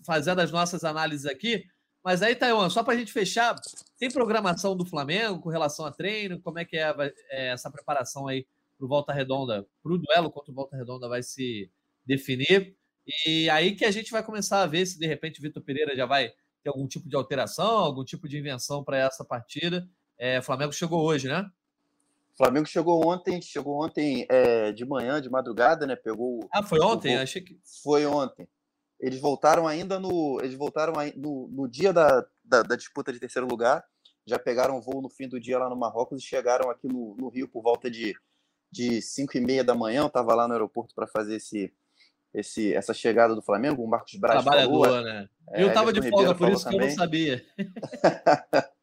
[0.05, 1.67] fazendo as nossas análises aqui.
[2.05, 3.57] Mas aí, Taiwan, só para a gente fechar,
[3.99, 6.41] tem programação do Flamengo com relação a treino?
[6.41, 6.95] Como é que é,
[7.31, 8.47] é essa preparação aí
[8.79, 11.71] para o Volta Redonda, para o duelo contra o Volta Redonda vai se
[12.05, 12.77] definir?
[13.27, 16.07] E aí que a gente vai começar a ver se de repente Vitor Pereira já
[16.07, 19.89] vai ter algum tipo de alteração, algum tipo de invenção para essa partida.
[20.19, 21.49] É, Flamengo chegou hoje, né?
[22.39, 25.97] O Flamengo chegou ontem, chegou ontem é, de manhã, de madrugada, né?
[25.97, 26.47] Pegou.
[26.53, 27.17] Ah, foi ontem?
[27.17, 27.59] Achei que.
[27.83, 28.47] Foi ontem.
[29.01, 30.39] Eles voltaram ainda no.
[30.43, 33.83] Eles voltaram no, no dia da, da, da, disputa de terceiro lugar.
[34.27, 37.31] Já pegaram voo no fim do dia lá no Marrocos e chegaram aqui no, no
[37.31, 38.15] Rio por volta de,
[38.71, 40.03] de 5 e meia da manhã.
[40.03, 41.73] Eu estava lá no aeroporto para fazer esse,
[42.35, 43.83] esse, essa chegada do Flamengo.
[43.83, 45.27] O Marcos Braz Trabalhador, falou, né?
[45.53, 47.43] É, eu estava de folga, por isso que eu não sabia.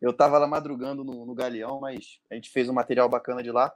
[0.00, 3.50] Eu estava lá madrugando no, no Galeão, mas a gente fez um material bacana de
[3.50, 3.74] lá.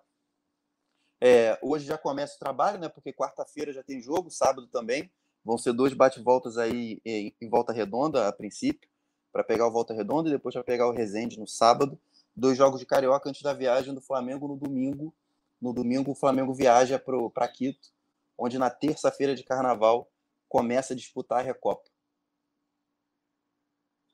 [1.21, 2.89] É, hoje já começa o trabalho, né?
[2.89, 5.11] Porque quarta-feira já tem jogo, sábado também.
[5.45, 8.89] Vão ser dois bate-voltas aí em, em, volta redonda, a princípio,
[9.33, 11.99] para pegar o volta redonda e depois para pegar o Resende no sábado.
[12.35, 15.15] Dois jogos de carioca antes da viagem do Flamengo no domingo.
[15.61, 17.91] No domingo, o Flamengo viaja para Quito,
[18.37, 20.11] onde na terça-feira de carnaval
[20.49, 21.92] começa a disputar a Recopa.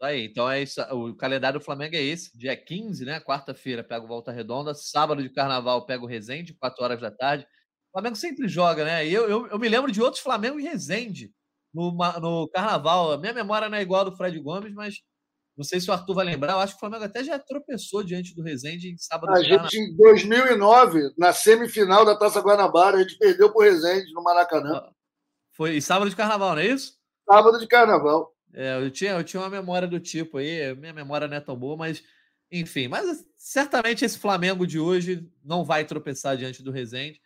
[0.00, 0.80] Aí, então é isso.
[0.92, 3.20] O calendário do Flamengo é esse: dia 15, né?
[3.20, 7.44] Quarta-feira pega o Volta Redonda, sábado de carnaval pega o Resende, 4 horas da tarde.
[7.90, 9.06] O Flamengo sempre joga, né?
[9.06, 11.32] Eu, eu, eu me lembro de outros Flamengo e Resende
[11.74, 11.90] no,
[12.20, 13.12] no carnaval.
[13.12, 14.96] A minha memória não é igual a do Fred Gomes, mas
[15.56, 16.52] não sei se o Arthur vai lembrar.
[16.52, 19.32] Eu acho que o Flamengo até já tropeçou diante do Resende em sábado.
[19.32, 24.12] A gente, em 2009, na semifinal da Taça Guanabara, a gente perdeu para o Resende
[24.12, 24.88] no Maracanã.
[25.52, 26.96] Foi sábado de carnaval, não é isso?
[27.28, 28.32] Sábado de carnaval.
[28.54, 31.56] É, eu, tinha, eu tinha uma memória do tipo aí, minha memória não é tão
[31.56, 32.02] boa, mas
[32.50, 32.88] enfim.
[32.88, 37.20] Mas certamente esse Flamengo de hoje não vai tropeçar diante do Resende.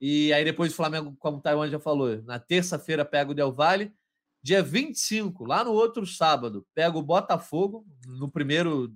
[0.00, 3.52] E aí depois o Flamengo, como o Taiwan já falou, na terça-feira pega o Del
[3.52, 3.92] Valle.
[4.40, 8.94] Dia 25, lá no outro sábado, pega o Botafogo, no primeiro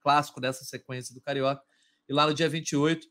[0.00, 1.62] clássico dessa sequência do Carioca.
[2.08, 3.06] E lá no dia 28,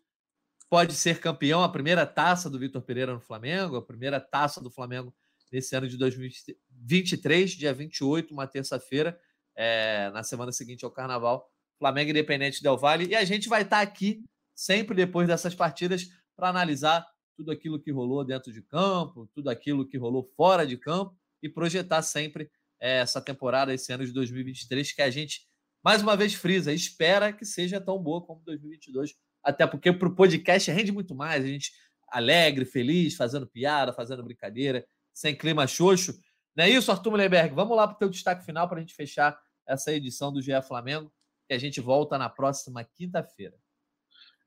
[0.70, 4.72] pode ser campeão, a primeira taça do Vitor Pereira no Flamengo, a primeira taça do
[4.72, 5.14] Flamengo
[5.52, 9.20] nesse ano de 2023, dia 28, uma terça-feira,
[9.56, 11.50] é, na semana seguinte ao Carnaval.
[11.78, 13.08] Flamengo Independente Del Vale.
[13.08, 14.24] E a gente vai estar aqui
[14.56, 19.88] sempre depois dessas partidas para analisar tudo aquilo que rolou dentro de campo, tudo aquilo
[19.88, 24.92] que rolou fora de campo e projetar sempre é, essa temporada, esse ano de 2023,
[24.92, 25.48] que a gente,
[25.84, 30.16] mais uma vez, frisa, espera que seja tão boa como 2022, até porque para o
[30.16, 31.72] podcast rende muito mais, a gente
[32.10, 34.86] alegre, feliz, fazendo piada, fazendo brincadeira,
[35.18, 36.14] sem clima xoxo.
[36.56, 37.56] Não é isso, Arthur Mullenberg?
[37.56, 40.62] Vamos lá para o teu destaque final para a gente fechar essa edição do GE
[40.62, 41.12] Flamengo,
[41.50, 43.56] e a gente volta na próxima quinta-feira.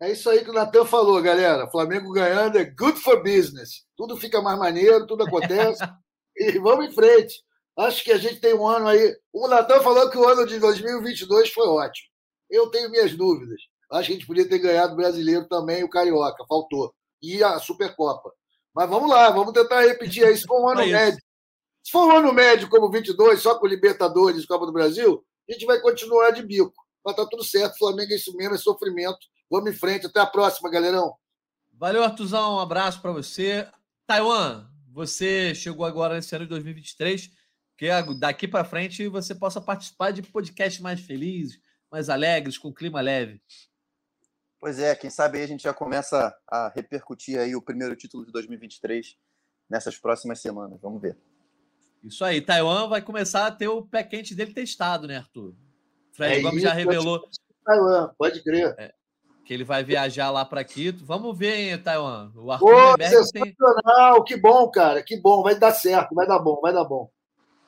[0.01, 1.69] É isso aí que o Natan falou, galera.
[1.69, 3.85] Flamengo ganhando é good for business.
[3.97, 5.83] Tudo fica mais maneiro, tudo acontece.
[6.37, 7.43] e vamos em frente.
[7.77, 9.17] Acho que a gente tem um ano aí.
[9.33, 12.09] O Natan falou que o ano de 2022 foi ótimo.
[12.49, 13.61] Eu tenho minhas dúvidas.
[13.91, 16.95] Acho que a gente podia ter ganhado o brasileiro também, o Carioca, faltou.
[17.21, 18.33] E a Supercopa.
[18.75, 20.37] Mas vamos lá, vamos tentar repetir aí.
[20.37, 21.21] Se for um ano é médio.
[21.83, 25.53] Se for um ano médio como 22, só com Libertadores e Copa do Brasil, a
[25.53, 26.73] gente vai continuar de bico.
[27.05, 27.79] Mas tá tudo certo.
[27.79, 29.19] Flamengo é isso mesmo, é sofrimento.
[29.51, 30.07] Vamos em frente.
[30.07, 31.15] Até a próxima, galerão.
[31.73, 32.57] Valeu, Artuzão.
[32.57, 33.67] Um abraço para você.
[34.07, 37.31] Taiwan, você chegou agora nesse ano de 2023,
[37.79, 41.59] que daqui para frente você possa participar de podcasts mais felizes,
[41.91, 43.41] mais alegres, com clima leve.
[44.61, 48.27] Pois é, quem sabe aí a gente já começa a repercutir aí o primeiro título
[48.27, 49.17] de 2023
[49.69, 50.79] nessas próximas semanas.
[50.83, 51.17] Vamos ver.
[52.05, 55.55] Isso aí, Taiwan vai começar a ter o pé quente dele testado, né, Arthur?
[56.13, 57.27] Fred é Gomes já revelou.
[57.65, 58.75] Taiwan, pode crer.
[58.79, 58.93] É,
[59.45, 61.05] que ele vai viajar lá para Quito.
[61.05, 62.31] Vamos ver, hein, Taiwan.
[62.37, 64.25] O Arthur Pô, sensacional, tem...
[64.25, 67.11] que bom, cara, que bom, vai dar certo, vai dar bom, vai dar bom.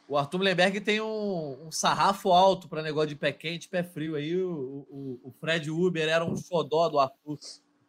[0.08, 4.16] O Arthur Lemberg tem um, um, sarrafo alto para negócio de pé quente, pé frio.
[4.16, 7.38] Aí o, o, o Fred Uber era um xodó do Arthur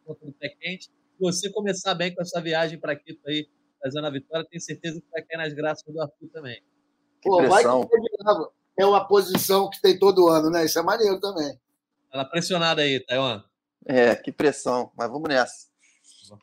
[0.04, 0.84] contra o pé quente.
[0.84, 3.48] Se você começar bem com essa viagem para Quito aí,
[3.82, 6.62] fazendo a vitória, tenho certeza que vai cair nas graças do Arthur também.
[7.22, 10.64] Pô, vai que é uma posição que tem todo ano, né?
[10.64, 11.58] Isso é maneiro também.
[12.12, 13.42] Ela pressionada aí, Taiwan.
[13.86, 15.68] É, que pressão, mas vamos nessa.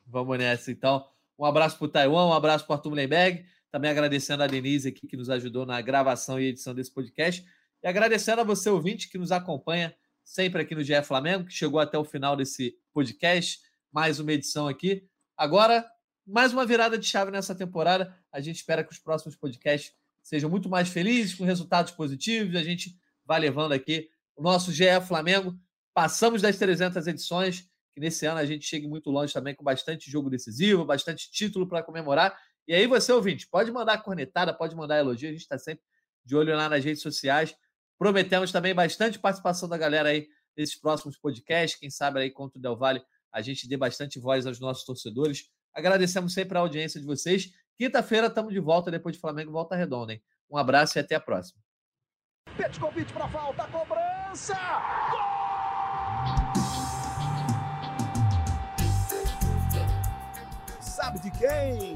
[0.08, 1.06] Vamos nessa, então.
[1.38, 3.46] Um abraço para o Taiwan, um abraço para o Arthur Mullenberg.
[3.72, 7.46] Também agradecendo a Denise aqui que nos ajudou na gravação e edição desse podcast.
[7.82, 11.80] E agradecendo a você, ouvinte, que nos acompanha sempre aqui no GE Flamengo, que chegou
[11.80, 13.60] até o final desse podcast.
[13.92, 15.08] Mais uma edição aqui.
[15.38, 15.90] Agora,
[16.28, 18.16] mais uma virada de chave nessa temporada.
[18.32, 22.56] A gente espera que os próximos podcasts sejam muito mais felizes, com resultados positivos.
[22.56, 22.96] A gente
[23.26, 25.58] vai levando aqui o nosso GE Flamengo
[25.94, 30.10] Passamos das 300 edições, que nesse ano a gente chegue muito longe também com bastante
[30.10, 32.38] jogo decisivo, bastante título para comemorar.
[32.68, 35.84] E aí você, ouvinte, pode mandar cornetada, pode mandar elogio, a gente está sempre
[36.24, 37.56] de olho lá nas redes sociais.
[37.98, 41.80] Prometemos também bastante participação da galera aí nesses próximos podcasts.
[41.80, 45.50] Quem sabe aí contra o Del Valle a gente dê bastante voz aos nossos torcedores.
[45.74, 47.52] Agradecemos sempre a audiência de vocês.
[47.78, 50.14] Quinta-feira estamos de volta depois de Flamengo Volta Redonda.
[50.14, 50.22] Hein?
[50.50, 51.62] Um abraço e até a próxima.
[52.80, 54.56] Convite para falta, cobrança!
[55.10, 55.42] Gol!
[60.82, 61.96] Sabe de quem?